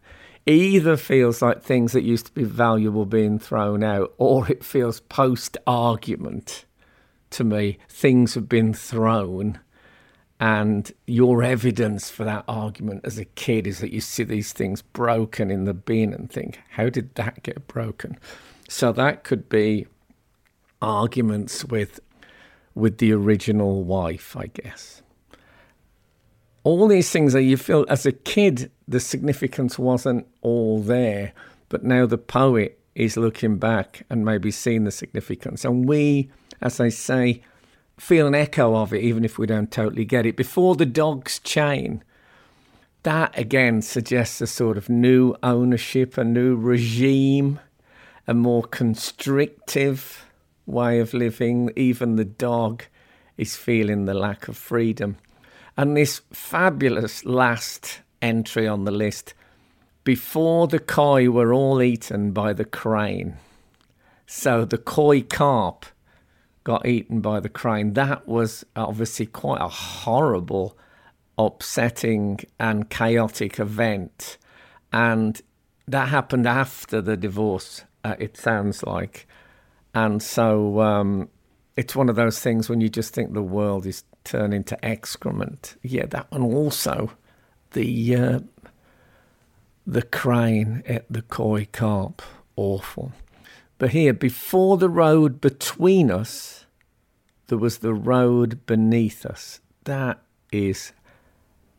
either 0.45 0.95
feels 0.95 1.41
like 1.41 1.61
things 1.61 1.91
that 1.91 2.03
used 2.03 2.27
to 2.27 2.31
be 2.31 2.45
valuable 2.45 3.05
being 3.05 3.37
thrown 3.37 3.83
out, 3.83 4.13
or 4.17 4.49
it 4.49 4.63
feels 4.63 5.01
post 5.01 5.57
argument 5.67 6.63
to 7.31 7.43
me. 7.43 7.79
Things 7.89 8.33
have 8.35 8.47
been 8.47 8.73
thrown, 8.73 9.59
and 10.39 10.89
your 11.05 11.43
evidence 11.43 12.09
for 12.09 12.23
that 12.23 12.45
argument 12.47 13.01
as 13.03 13.17
a 13.17 13.25
kid 13.25 13.67
is 13.67 13.79
that 13.79 13.91
you 13.91 13.99
see 13.99 14.23
these 14.23 14.53
things 14.53 14.81
broken 14.81 15.51
in 15.51 15.65
the 15.65 15.73
bin 15.73 16.13
and 16.13 16.31
think, 16.31 16.61
how 16.69 16.87
did 16.87 17.13
that 17.15 17.43
get 17.43 17.67
broken? 17.67 18.17
So 18.69 18.93
that 18.93 19.25
could 19.25 19.49
be 19.49 19.85
arguments 20.81 21.65
with 21.65 21.99
with 22.73 22.99
the 22.99 23.11
original 23.11 23.83
wife, 23.83 24.37
I 24.37 24.47
guess 24.47 25.01
all 26.65 26.87
these 26.87 27.11
things 27.11 27.33
that 27.33 27.43
you 27.43 27.57
feel 27.57 27.85
as 27.89 28.07
a 28.07 28.11
kid, 28.11 28.71
the 28.87 28.99
significance 28.99 29.77
wasn't 29.77 30.25
all 30.41 30.81
there, 30.81 31.31
but 31.69 31.83
now 31.83 32.07
the 32.07 32.17
poet 32.17 32.79
is 32.95 33.15
looking 33.15 33.57
back 33.57 34.03
and 34.09 34.25
maybe 34.25 34.49
seeing 34.49 34.83
the 34.83 34.91
significance. 34.91 35.63
And 35.63 35.87
we, 35.87 36.31
as 36.61 36.79
I 36.79 36.89
say, 36.89 37.43
feel 37.99 38.25
an 38.25 38.33
echo 38.33 38.75
of 38.75 38.93
it, 38.93 39.03
even 39.03 39.23
if 39.23 39.37
we 39.37 39.45
don't 39.45 39.71
totally 39.71 40.05
get 40.05 40.25
it. 40.25 40.35
Before 40.35 40.75
the 40.75 40.87
dog's 40.87 41.37
chain, 41.37 42.03
that 43.03 43.37
again 43.37 43.83
suggests 43.83 44.41
a 44.41 44.47
sort 44.47 44.75
of 44.75 44.89
new 44.89 45.35
ownership, 45.43 46.17
a 46.17 46.23
new 46.23 46.55
regime, 46.55 47.59
a 48.27 48.33
more 48.33 48.63
constrictive 48.63 50.25
way 50.65 50.99
of 50.99 51.13
living. 51.13 51.71
Even 51.75 52.15
the 52.15 52.25
dog 52.25 52.85
is 53.37 53.55
feeling 53.55 54.05
the 54.05 54.15
lack 54.15 54.47
of 54.47 54.57
freedom. 54.57 55.17
And 55.77 55.95
this 55.95 56.21
fabulous 56.31 57.25
last 57.25 58.01
entry 58.21 58.67
on 58.67 58.85
the 58.85 58.91
list 58.91 59.33
before 60.03 60.67
the 60.67 60.79
koi 60.79 61.29
were 61.29 61.53
all 61.53 61.81
eaten 61.81 62.31
by 62.31 62.53
the 62.53 62.65
crane. 62.65 63.37
So 64.25 64.65
the 64.65 64.77
koi 64.77 65.21
carp 65.21 65.85
got 66.63 66.85
eaten 66.85 67.21
by 67.21 67.39
the 67.39 67.49
crane. 67.49 67.93
That 67.93 68.27
was 68.27 68.65
obviously 68.75 69.25
quite 69.25 69.61
a 69.61 69.67
horrible, 69.67 70.77
upsetting, 71.37 72.39
and 72.59 72.89
chaotic 72.89 73.59
event. 73.59 74.37
And 74.93 75.41
that 75.87 76.09
happened 76.09 76.47
after 76.47 77.01
the 77.01 77.17
divorce, 77.17 77.83
uh, 78.03 78.15
it 78.17 78.37
sounds 78.37 78.83
like. 78.83 79.27
And 79.93 80.21
so 80.21 80.81
um, 80.81 81.29
it's 81.75 81.95
one 81.95 82.09
of 82.09 82.15
those 82.15 82.39
things 82.39 82.69
when 82.69 82.81
you 82.81 82.89
just 82.89 83.13
think 83.13 83.33
the 83.33 83.43
world 83.43 83.85
is 83.85 84.03
turning 84.25 84.57
into 84.57 84.83
excrement. 84.83 85.77
Yeah, 85.81 86.05
that 86.07 86.31
one 86.31 86.43
also. 86.43 87.11
The 87.71 88.15
uh, 88.15 88.39
the 89.87 90.01
crane 90.01 90.83
at 90.87 91.05
the 91.09 91.21
koi 91.21 91.67
carp, 91.71 92.21
awful. 92.55 93.11
But 93.77 93.91
here, 93.91 94.13
before 94.13 94.77
the 94.77 94.89
road 94.89 95.39
between 95.41 96.09
us, 96.09 96.65
there 97.47 97.57
was 97.57 97.79
the 97.79 97.93
road 97.93 98.65
beneath 98.65 99.25
us. 99.25 99.59
That 99.83 100.19
is 100.51 100.93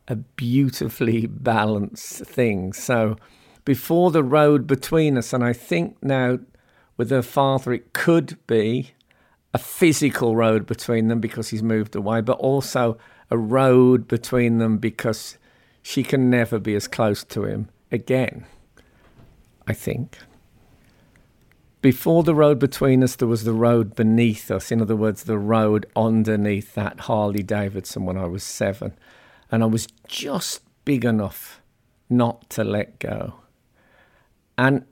a 0.06 0.16
beautifully 0.16 1.26
balanced 1.26 2.24
thing. 2.26 2.72
So, 2.72 3.16
before 3.64 4.10
the 4.10 4.22
road 4.22 4.66
between 4.66 5.18
us, 5.18 5.32
and 5.32 5.42
I 5.42 5.52
think 5.52 5.96
now 6.02 6.38
with 6.96 7.10
her 7.10 7.22
father, 7.22 7.72
it 7.72 7.92
could 7.92 8.38
be 8.46 8.92
a 9.56 9.58
physical 9.58 10.36
road 10.36 10.66
between 10.66 11.08
them 11.08 11.18
because 11.18 11.48
he's 11.48 11.62
moved 11.62 11.96
away, 11.96 12.20
but 12.20 12.36
also 12.36 12.98
a 13.30 13.38
road 13.38 14.06
between 14.06 14.58
them 14.58 14.76
because 14.76 15.38
she 15.80 16.02
can 16.02 16.28
never 16.28 16.58
be 16.58 16.74
as 16.74 16.86
close 16.86 17.24
to 17.24 17.44
him 17.44 17.70
again, 17.90 18.44
I 19.66 19.72
think. 19.72 20.18
Before 21.80 22.22
the 22.22 22.34
road 22.34 22.58
between 22.58 23.02
us, 23.02 23.16
there 23.16 23.26
was 23.26 23.44
the 23.44 23.54
road 23.54 23.94
beneath 23.94 24.50
us. 24.50 24.70
In 24.70 24.82
other 24.82 24.94
words, 24.94 25.22
the 25.22 25.38
road 25.38 25.86
underneath 25.96 26.74
that 26.74 27.00
Harley 27.00 27.42
Davidson 27.42 28.04
when 28.04 28.18
I 28.18 28.26
was 28.26 28.42
seven. 28.42 28.92
And 29.50 29.62
I 29.62 29.66
was 29.66 29.86
just 30.06 30.60
big 30.84 31.02
enough 31.02 31.62
not 32.10 32.50
to 32.50 32.62
let 32.62 32.98
go. 32.98 33.36
And 34.58 34.84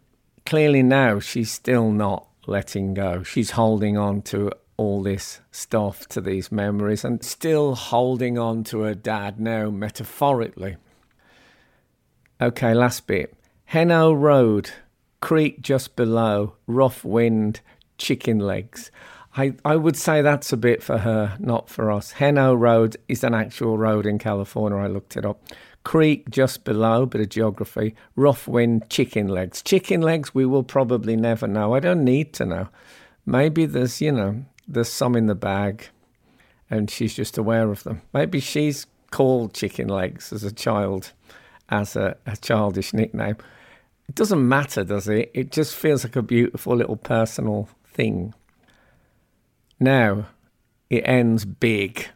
clearly 0.47 0.83
now 0.83 1.21
she's 1.21 1.51
still 1.51 1.91
not 1.91 2.29
letting 2.47 2.95
go. 2.95 3.23
She's 3.23 3.53
holding 3.53 3.97
on 3.97 4.23
to 4.23 4.51
all 4.77 5.03
this 5.03 5.41
stuff, 5.51 6.07
to 6.09 6.21
these 6.21 6.51
memories, 6.51 7.05
and 7.05 7.25
still 7.25 7.75
holding 7.75 8.39
on 8.39 8.65
to 8.65 8.81
her 8.81 8.95
dad 8.95 9.39
now, 9.39 9.71
metaphorically. 9.71 10.77
Okay, 12.41 12.75
last 12.75 13.07
bit. 13.07 13.35
Henno 13.73 14.19
Road, 14.19 14.71
creek 15.21 15.63
just 15.63 15.97
below, 15.97 16.57
rough 16.67 17.05
wind, 17.05 17.61
chicken 17.99 18.39
legs. 18.39 18.91
I, 19.37 19.55
I 19.65 19.77
would 19.77 19.97
say 19.97 20.23
that's 20.23 20.53
a 20.53 20.57
bit 20.57 20.83
for 20.83 20.99
her, 20.99 21.37
not 21.41 21.69
for 21.69 21.91
us. 21.91 22.15
Henno 22.15 22.59
Road 22.59 22.97
is 23.09 23.25
an 23.25 23.35
actual 23.35 23.79
road 23.79 24.07
in 24.07 24.19
California. 24.19 24.79
I 24.79 24.87
looked 24.87 25.17
it 25.17 25.25
up. 25.25 25.43
Creek 25.85 26.31
just 26.31 26.65
below, 26.65 27.07
bit 27.07 27.21
of 27.21 27.29
geography. 27.29 27.95
Rough 28.17 28.49
wind, 28.49 28.89
chicken 28.89 29.29
legs. 29.29 29.63
Chicken 29.63 30.01
legs, 30.01 30.35
we 30.35 30.47
will 30.47 30.63
probably 30.63 31.15
never 31.15 31.47
know. 31.47 31.75
I 31.75 31.81
don't 31.81 32.05
need 32.05 32.33
to 32.35 32.47
know. 32.47 32.69
Maybe 33.27 33.67
there's, 33.67 34.01
you 34.01 34.13
know, 34.13 34.45
there's 34.67 34.89
some 34.89 35.15
in 35.15 35.27
the 35.27 35.35
bag 35.35 35.89
and 36.71 36.91
she's 36.91 37.15
just 37.15 37.39
aware 37.39 37.71
of 37.71 37.85
them. 37.85 38.03
Maybe 38.13 38.41
she's 38.41 38.87
called 39.11 39.55
chicken 39.55 39.89
legs 39.89 40.33
as 40.33 40.43
a 40.43 40.53
child, 40.53 41.13
as 41.69 41.97
a, 41.97 42.17
a 42.27 42.37
childish 42.37 42.93
nickname. 42.93 43.37
It 44.09 44.15
doesn't 44.15 44.47
matter, 44.47 44.85
does 44.85 45.09
it? 45.09 45.31
It 45.35 45.53
just 45.53 45.75
feels 45.75 46.05
like 46.05 46.17
a 46.17 46.23
beautiful 46.23 46.77
little 46.77 46.97
personal 46.97 47.69
thing. 47.87 48.35
Now, 49.79 50.27
it 50.91 51.03
ends 51.07 51.45
big. 51.45 52.09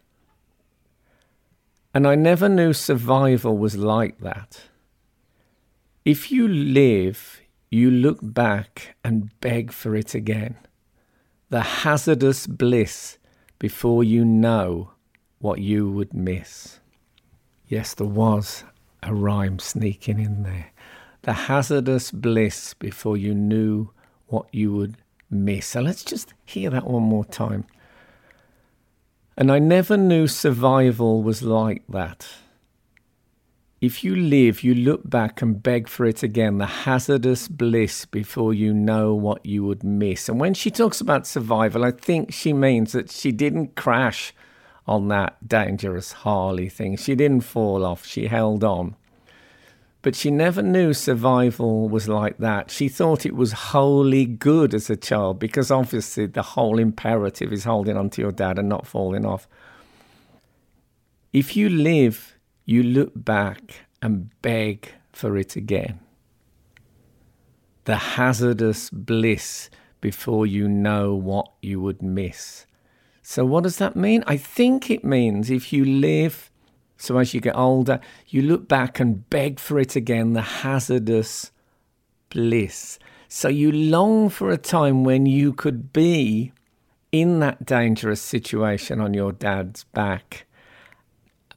And 1.95 2.07
I 2.07 2.15
never 2.15 2.49
knew 2.49 2.73
survival 2.73 3.57
was 3.57 3.77
like 3.77 4.21
that. 4.21 4.63
If 6.05 6.31
you 6.31 6.47
live, 6.47 7.41
you 7.71 7.91
look 7.91 8.19
back 8.23 8.97
and 9.03 9.31
beg 9.41 9.73
for 9.73 9.95
it 9.95 10.15
again. 10.15 10.57
The 11.51 11.61
hazardous 11.61 12.47
bliss 12.47 13.19
before 13.59 14.05
you 14.05 14.25
know 14.25 14.93
what 15.39 15.61
you 15.61 15.91
would 15.91 16.13
miss. 16.13 16.81
Yes, 17.67 17.95
there 17.95 18.07
was 18.07 18.65
a 19.03 19.15
rhyme 19.15 19.59
sneaking 19.59 20.19
in 20.19 20.43
there. 20.43 20.73
The 21.23 21.33
hazardous 21.33 22.11
bliss 22.11 22.75
before 22.75 23.17
you 23.17 23.35
knew 23.35 23.91
what 24.27 24.47
you 24.53 24.73
would 24.73 24.97
miss. 25.31 25.67
So 25.67 25.81
let's 25.81 26.05
just 26.05 26.33
hear 26.45 26.71
that 26.71 26.87
one 26.87 27.03
more 27.03 27.25
time. 27.25 27.65
And 29.39 29.53
I 29.53 29.61
never 29.61 29.97
knew 29.97 30.27
survival 30.27 31.23
was 31.23 31.45
like 31.45 31.85
that. 31.89 32.27
If 33.81 34.03
you 34.03 34.17
live, 34.17 34.65
you 34.65 34.75
look 34.75 35.09
back 35.09 35.41
and 35.41 35.63
beg 35.63 35.87
for 35.87 36.05
it 36.07 36.25
again, 36.25 36.59
the 36.59 36.67
hazardous 36.67 37.47
bliss 37.47 38.05
before 38.05 38.53
you 38.53 38.75
know 38.75 39.15
what 39.15 39.47
you 39.47 39.65
would 39.65 39.85
miss. 39.85 40.29
And 40.29 40.41
when 40.41 40.55
she 40.55 40.73
talks 40.73 41.01
about 41.01 41.25
survival, 41.25 41.85
I 41.85 41.93
think 41.93 42.33
she 42.33 42.53
means 42.53 42.91
that 42.91 43.13
she 43.13 43.31
didn't 43.31 43.77
crash 43.77 44.35
on 44.89 45.07
that 45.07 45.47
dangerous 45.47 46.11
Harley 46.11 46.69
thing. 46.69 46.97
She 46.97 47.15
didn't 47.15 47.43
fall 47.43 47.85
off, 47.85 48.05
she 48.05 48.27
held 48.27 48.65
on. 48.65 48.97
But 50.01 50.15
she 50.15 50.31
never 50.31 50.63
knew 50.63 50.95
survival 50.95 51.89
was 51.89 52.09
like 52.09 52.39
that. 52.39 52.71
She 52.71 52.89
thought 52.89 53.27
it 53.27 53.35
was 53.35 53.53
wholly 53.53 54.25
good 54.27 54.73
as 54.73 54.89
a 54.89 54.97
child 54.97 55.39
because 55.41 55.71
obviously 55.71 56.27
the 56.27 56.43
whole 56.43 56.79
imperative 56.79 57.53
is 57.53 57.65
holding 57.65 57.97
on 57.97 58.11
to 58.11 58.23
your 58.23 58.33
dad 58.33 58.59
and 58.59 58.69
not 58.69 58.87
falling 58.87 59.27
off. 59.27 59.49
If 61.33 61.57
you 61.57 61.69
live, 61.69 62.39
you 62.65 62.83
look 62.83 63.13
back 63.15 63.87
and 64.01 64.31
beg 64.41 64.93
for 65.13 65.37
it 65.37 65.57
again. 65.57 66.01
The 67.85 67.97
hazardous 67.97 68.91
bliss 68.91 69.69
before 70.01 70.47
you 70.47 70.69
know 70.69 71.15
what 71.15 71.51
you 71.61 71.81
would 71.81 72.03
miss. 72.03 72.67
So, 73.23 73.45
what 73.45 73.65
does 73.65 73.79
that 73.79 73.97
mean? 73.97 74.23
I 74.27 74.37
think 74.37 74.91
it 74.91 75.05
means 75.05 75.51
if 75.51 75.73
you 75.73 75.85
live 75.85 76.51
so 76.99 77.17
as 77.17 77.33
you 77.33 77.41
get 77.41 77.57
older, 77.57 78.01
you 78.27 78.43
look 78.43 78.69
back 78.69 79.01
and 79.01 79.29
beg 79.31 79.61
for 79.61 79.79
it 79.79 79.97
again, 79.97 80.33
the 80.33 80.43
hazardous 80.43 81.53
bliss. 82.29 82.99
So 83.29 83.49
you 83.49 83.71
long 83.71 84.29
for 84.29 84.51
a 84.51 84.59
time 84.59 85.05
when 85.05 85.25
you 85.25 85.53
could 85.53 85.93
be 85.93 86.53
in 87.13 87.39
that 87.39 87.65
dangerous 87.65 88.21
situation 88.21 89.01
on 89.01 89.15
your 89.15 89.33
dad's 89.33 89.85
back, 89.85 90.47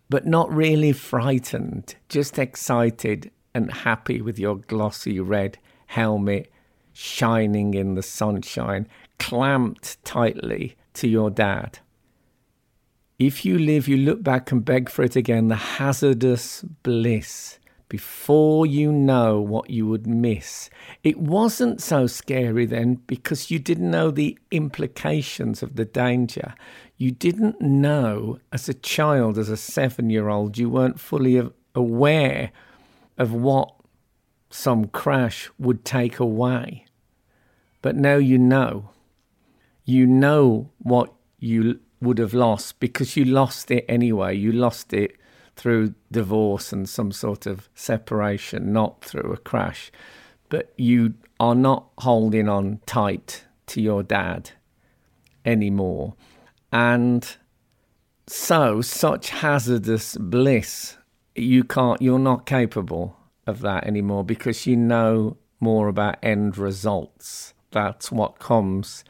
but 0.09 0.27
not 0.27 0.53
really 0.53 0.93
frightened, 0.93 1.95
just 2.07 2.37
excited 2.37 3.31
and 3.53 3.71
happy 3.71 4.21
with 4.21 4.37
your 4.37 4.57
glossy 4.57 5.19
red 5.19 5.57
helmet 5.87 6.51
shining 6.93 7.73
in 7.73 7.95
the 7.95 8.03
sunshine, 8.03 8.87
clamped 9.17 10.03
tightly 10.05 10.75
to 10.93 11.07
your 11.07 11.29
dad. 11.29 11.79
If 13.21 13.45
you 13.45 13.59
live, 13.59 13.87
you 13.87 13.97
look 13.97 14.23
back 14.23 14.51
and 14.51 14.65
beg 14.65 14.89
for 14.89 15.03
it 15.03 15.15
again, 15.15 15.47
the 15.47 15.55
hazardous 15.55 16.63
bliss 16.81 17.59
before 17.87 18.65
you 18.65 18.91
know 18.91 19.39
what 19.39 19.69
you 19.69 19.85
would 19.85 20.07
miss. 20.07 20.71
It 21.03 21.19
wasn't 21.19 21.83
so 21.83 22.07
scary 22.07 22.65
then 22.65 22.95
because 23.05 23.51
you 23.51 23.59
didn't 23.59 23.91
know 23.91 24.09
the 24.09 24.39
implications 24.49 25.61
of 25.61 25.75
the 25.75 25.85
danger. 25.85 26.55
You 26.97 27.11
didn't 27.11 27.61
know 27.61 28.39
as 28.51 28.67
a 28.67 28.73
child, 28.73 29.37
as 29.37 29.49
a 29.49 29.57
seven 29.57 30.09
year 30.09 30.27
old, 30.27 30.57
you 30.57 30.67
weren't 30.67 30.99
fully 30.99 31.47
aware 31.75 32.51
of 33.19 33.31
what 33.31 33.71
some 34.49 34.85
crash 34.85 35.47
would 35.59 35.85
take 35.85 36.17
away. 36.17 36.85
But 37.83 37.95
now 37.95 38.15
you 38.15 38.39
know. 38.39 38.89
You 39.85 40.07
know 40.07 40.71
what 40.79 41.13
you 41.37 41.81
would 42.01 42.17
have 42.17 42.33
lost 42.33 42.79
because 42.79 43.15
you 43.15 43.25
lost 43.25 43.71
it 43.71 43.85
anyway. 43.87 44.35
You 44.35 44.51
lost 44.51 44.93
it 44.93 45.17
through 45.55 45.93
divorce 46.11 46.73
and 46.73 46.89
some 46.89 47.11
sort 47.11 47.45
of 47.45 47.69
separation, 47.75 48.73
not 48.73 49.03
through 49.03 49.31
a 49.31 49.37
crash. 49.37 49.91
But 50.49 50.73
you 50.77 51.13
are 51.39 51.55
not 51.55 51.87
holding 51.99 52.49
on 52.49 52.79
tight 52.85 53.45
to 53.67 53.81
your 53.81 54.03
dad 54.03 54.51
anymore. 55.45 56.15
And 56.71 57.37
so, 58.27 58.81
such 58.81 59.29
hazardous 59.29 60.17
bliss, 60.17 60.97
you 61.35 61.63
can't, 61.63 62.01
you're 62.01 62.19
not 62.19 62.45
capable 62.45 63.17
of 63.47 63.61
that 63.61 63.85
anymore 63.85 64.23
because 64.23 64.65
you 64.65 64.77
know 64.77 65.37
more 65.59 65.87
about 65.87 66.17
end 66.23 66.57
results. 66.57 67.53
That's 67.71 68.11
what 68.11 68.39
comes 68.39 69.03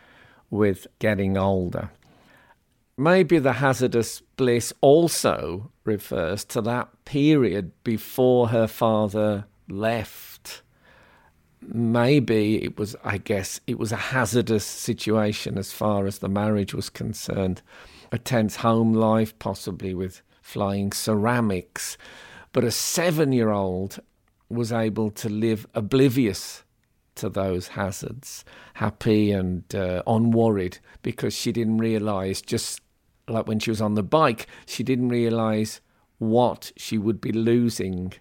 with 0.50 0.88
getting 1.00 1.38
older. 1.38 1.92
Maybe 2.98 3.40
the 3.40 3.54
hazardous 3.54 4.22
bliss 4.38 4.74
also 4.82 5.72
refers 5.84 6.44
to 6.46 6.62
that 6.62 6.90
period 7.06 7.72
before 7.84 8.50
her 8.50 8.68
father 8.68 9.46
left. 9.70 10.62
Maybe 11.62 12.64
it 12.64 12.78
was, 12.78 12.96
I 13.04 13.18
guess, 13.18 13.60
it 13.68 13.78
was 13.78 13.92
a 13.92 13.98
hazardous 13.98 14.66
situation 14.66 15.58
as 15.58 15.72
far 15.72 16.08
as 16.08 16.20
the 16.20 16.30
marriage 16.30 16.74
was 16.74 16.90
concerned. 16.90 17.62
A 18.12 18.18
tense 18.18 18.58
home 18.58 18.94
life, 18.94 19.38
possibly 19.40 19.94
with 19.94 20.22
flying 20.42 20.92
ceramics. 20.92 21.98
But 22.52 22.64
a 22.64 22.72
seven 22.72 23.32
year 23.32 23.52
old 23.52 24.00
was 24.50 24.72
able 24.72 25.12
to 25.12 25.30
live 25.30 25.66
oblivious 25.74 26.64
to 27.16 27.30
those 27.30 27.70
hazards, 27.70 28.44
happy 28.76 29.32
and 29.32 29.64
uh, 29.76 30.04
unworried, 30.08 30.80
because 31.02 31.34
she 31.34 31.52
didn't 31.52 31.78
realize, 31.78 32.42
just 32.42 32.82
like 33.28 33.48
when 33.48 33.60
she 33.60 33.70
was 33.70 33.82
on 33.82 33.96
the 33.96 34.04
bike, 34.04 34.48
she 34.66 34.84
didn't 34.84 35.10
realize 35.10 35.82
what 36.18 36.72
she 36.78 36.98
would 36.98 37.20
be 37.20 37.32
losing 37.32 38.14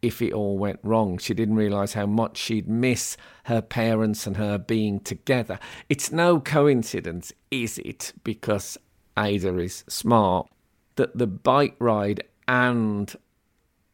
if 0.00 0.22
it 0.22 0.32
all 0.32 0.58
went 0.58 0.78
wrong. 0.82 1.18
She 1.18 1.34
didn't 1.34 1.56
realize 1.56 1.94
how 1.94 2.06
much 2.06 2.36
she'd 2.36 2.68
miss 2.68 3.16
her 3.44 3.60
parents 3.60 4.26
and 4.26 4.36
her 4.36 4.58
being 4.58 5.00
together. 5.00 5.58
It's 5.88 6.12
no 6.12 6.40
coincidence, 6.40 7.32
is 7.50 7.78
it? 7.78 8.12
Because 8.22 8.78
Ada 9.18 9.58
is 9.58 9.84
smart, 9.88 10.48
that 10.96 11.16
the 11.18 11.26
bike 11.26 11.74
ride 11.78 12.22
and 12.46 13.14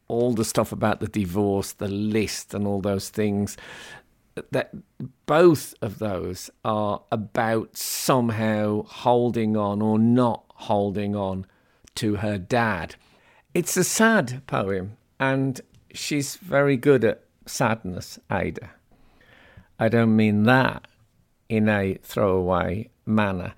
all 0.08 0.34
the 0.34 0.44
stuff 0.44 0.72
about 0.72 1.00
the 1.00 1.08
divorce, 1.08 1.72
the 1.72 1.88
list, 1.88 2.52
and 2.52 2.66
all 2.66 2.80
those 2.80 3.08
things 3.08 3.56
that 4.50 4.74
both 5.26 5.74
of 5.80 5.98
those 5.98 6.50
are 6.64 7.02
about 7.10 7.76
somehow 7.76 8.82
holding 8.84 9.56
on 9.56 9.80
or 9.80 9.98
not 9.98 10.44
holding 10.48 11.14
on 11.14 11.46
to 11.96 12.16
her 12.16 12.38
dad. 12.38 12.96
It's 13.52 13.76
a 13.76 13.84
sad 13.84 14.42
poem, 14.46 14.96
and 15.20 15.60
she's 15.92 16.36
very 16.36 16.76
good 16.76 17.04
at 17.04 17.22
sadness, 17.46 18.18
Ada. 18.30 18.70
I 19.78 19.88
don't 19.88 20.16
mean 20.16 20.44
that 20.44 20.86
in 21.48 21.68
a 21.68 21.94
throwaway 22.02 22.90
manner. 23.06 23.54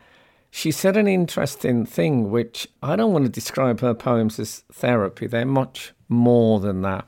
She 0.51 0.71
said 0.71 0.97
an 0.97 1.07
interesting 1.07 1.85
thing, 1.85 2.31
which 2.31 2.67
I 2.83 2.97
don't 2.97 3.12
want 3.12 3.27
to 3.27 3.31
describe 3.31 3.81
her 3.81 3.95
poems 3.95 4.39
as 4.39 4.65
therapy, 4.73 5.27
they're 5.27 5.45
much 5.45 5.93
more 6.09 6.61
than 6.61 6.83
that. 6.83 7.07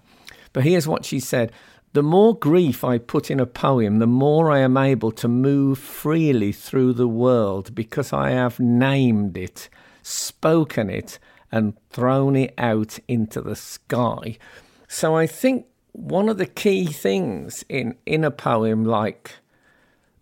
But 0.52 0.64
here's 0.64 0.88
what 0.88 1.04
she 1.04 1.20
said 1.20 1.52
the 1.92 2.02
more 2.02 2.38
grief 2.38 2.84
I 2.84 2.98
put 2.98 3.30
in 3.30 3.40
a 3.40 3.46
poem, 3.46 3.98
the 3.98 4.06
more 4.06 4.50
I 4.50 4.58
am 4.58 4.76
able 4.76 5.10
to 5.12 5.28
move 5.28 5.78
freely 5.78 6.52
through 6.52 6.92
the 6.92 7.08
world 7.08 7.74
because 7.74 8.12
I 8.12 8.30
have 8.30 8.60
named 8.60 9.36
it, 9.36 9.68
spoken 10.02 10.90
it, 10.90 11.18
and 11.50 11.74
thrown 11.90 12.36
it 12.36 12.54
out 12.58 12.98
into 13.08 13.40
the 13.40 13.56
sky. 13.56 14.36
So 14.86 15.16
I 15.16 15.26
think 15.26 15.66
one 15.92 16.28
of 16.28 16.36
the 16.36 16.46
key 16.46 16.86
things 16.86 17.64
in, 17.68 17.96
in 18.04 18.22
a 18.22 18.30
poem 18.30 18.84
like 18.84 19.32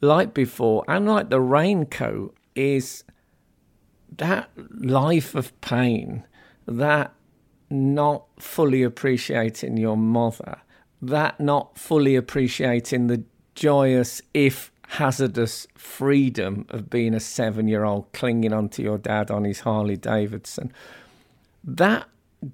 like 0.03 0.35
before 0.35 0.85
and 0.87 1.07
like 1.07 1.31
the 1.31 1.41
raincoat 1.41 2.37
is 2.55 3.03
that 4.17 4.51
life 4.71 5.35
of 5.35 5.59
pain, 5.61 6.25
that 6.67 7.13
not 7.71 8.25
fully 8.39 8.83
appreciating 8.83 9.77
your 9.77 9.97
mother 9.97 10.61
that 11.07 11.41
not 11.41 11.79
fully 11.79 12.17
appreciating 12.17 13.07
the 13.07 13.25
joyous, 13.55 14.23
if 14.35 14.73
hazardous, 14.89 15.67
freedom 15.75 16.67
of 16.69 16.89
being 16.89 17.15
a 17.15 17.21
seven 17.21 17.69
year 17.69 17.85
old 17.85 18.13
clinging 18.13 18.53
onto 18.53 18.83
your 18.83 18.99
dad 18.99 19.31
on 19.31 19.45
his 19.45 19.61
Harley 19.61 19.97
Davidson. 19.97 20.73
That 21.65 22.09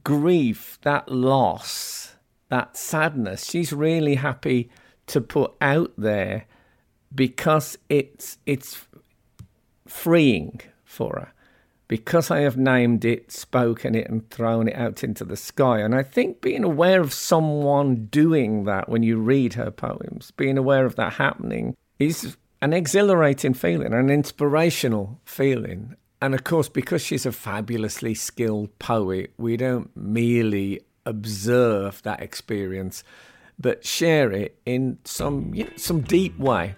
grief, 0.05 0.79
that 0.83 1.11
loss, 1.11 2.17
that 2.49 2.77
sadness, 2.77 3.45
she's 3.45 3.73
really 3.73 4.15
happy 4.15 4.71
to 5.09 5.21
put 5.21 5.53
out 5.61 5.93
there 5.99 6.47
because 7.15 7.77
it's 7.89 8.39
it's 8.47 8.87
freeing 9.87 10.61
for 10.85 11.13
her 11.19 11.33
because 11.93 12.31
I 12.31 12.41
have 12.41 12.57
named 12.57 13.05
it, 13.05 13.31
spoken 13.31 13.95
it, 13.95 14.09
and 14.09 14.27
thrown 14.31 14.67
it 14.67 14.77
out 14.77 15.05
into 15.05 15.27
the 15.27 15.37
sky. 15.37 15.81
And 15.81 15.95
I 15.95 16.03
think 16.03 16.41
being 16.41 16.65
aware 16.65 17.03
of 17.03 17.13
someone 17.13 18.07
doing 18.07 18.65
that 18.65 18.89
when 18.89 19.03
you 19.03 19.19
read 19.19 19.53
her 19.53 19.71
poems, 19.71 20.31
being 20.31 20.57
aware 20.57 20.87
of 20.87 20.97
that 20.97 21.13
happening, 21.13 21.77
is 21.99 22.39
an 22.63 22.73
exhilarating 22.73 23.53
feeling, 23.53 23.93
an 23.93 24.09
inspirational 24.09 25.21
feeling. 25.27 25.95
And 26.23 26.33
of 26.33 26.45
course, 26.45 26.71
because 26.71 27.03
she's 27.03 27.27
a 27.27 27.31
fabulously 27.31 28.15
skilled 28.15 28.79
poet, 28.79 29.35
we 29.37 29.59
don't 29.59 29.95
merely 29.95 30.81
observe 31.05 32.03
that 32.05 32.23
experience, 32.23 33.05
but 33.59 33.85
share 33.85 34.33
it 34.33 34.59
in 34.65 34.97
some 35.05 35.53
you 35.53 35.65
know, 35.65 35.71
some 35.77 36.01
deep 36.01 36.39
way. 36.39 36.75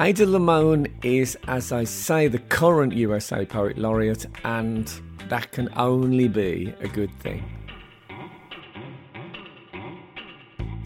Ada 0.00 0.24
Limon 0.24 0.86
is, 1.02 1.36
as 1.46 1.72
I 1.72 1.84
say, 1.84 2.26
the 2.26 2.38
current 2.38 2.94
USA 2.94 3.44
Poet 3.44 3.76
Laureate, 3.76 4.24
and 4.44 4.90
that 5.28 5.52
can 5.52 5.68
only 5.76 6.26
be 6.26 6.72
a 6.80 6.88
good 6.88 7.10
thing. 7.20 7.44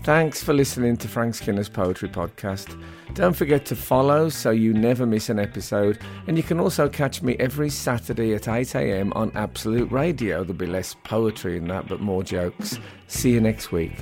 Thanks 0.03 0.43
for 0.43 0.53
listening 0.53 0.97
to 0.97 1.07
Frank 1.07 1.37
Skinner's 1.37 1.69
Poetry 1.69 2.09
Podcast. 2.09 2.77
Don't 3.15 3.37
forget 3.37 3.65
to 3.67 3.77
follow 3.77 4.29
so 4.31 4.51
you 4.51 4.75
never 4.75 5.07
miss 5.07 5.29
an 5.29 5.39
episode, 5.39 6.01
and 6.27 6.37
you 6.37 6.43
can 6.43 6.59
also 6.59 6.89
catch 6.89 7.23
me 7.23 7.37
every 7.39 7.71
Saturday 7.71 8.35
at 8.35 8.49
8am 8.49 9.15
on 9.15 9.31
Absolute 9.37 9.93
Radio. 9.93 10.43
There'll 10.43 10.55
be 10.55 10.67
less 10.67 10.97
poetry 11.05 11.57
in 11.57 11.69
that, 11.69 11.87
but 11.87 12.01
more 12.01 12.25
jokes. 12.25 12.81
See 13.07 13.31
you 13.31 13.41
next 13.41 13.71
week. 13.71 13.95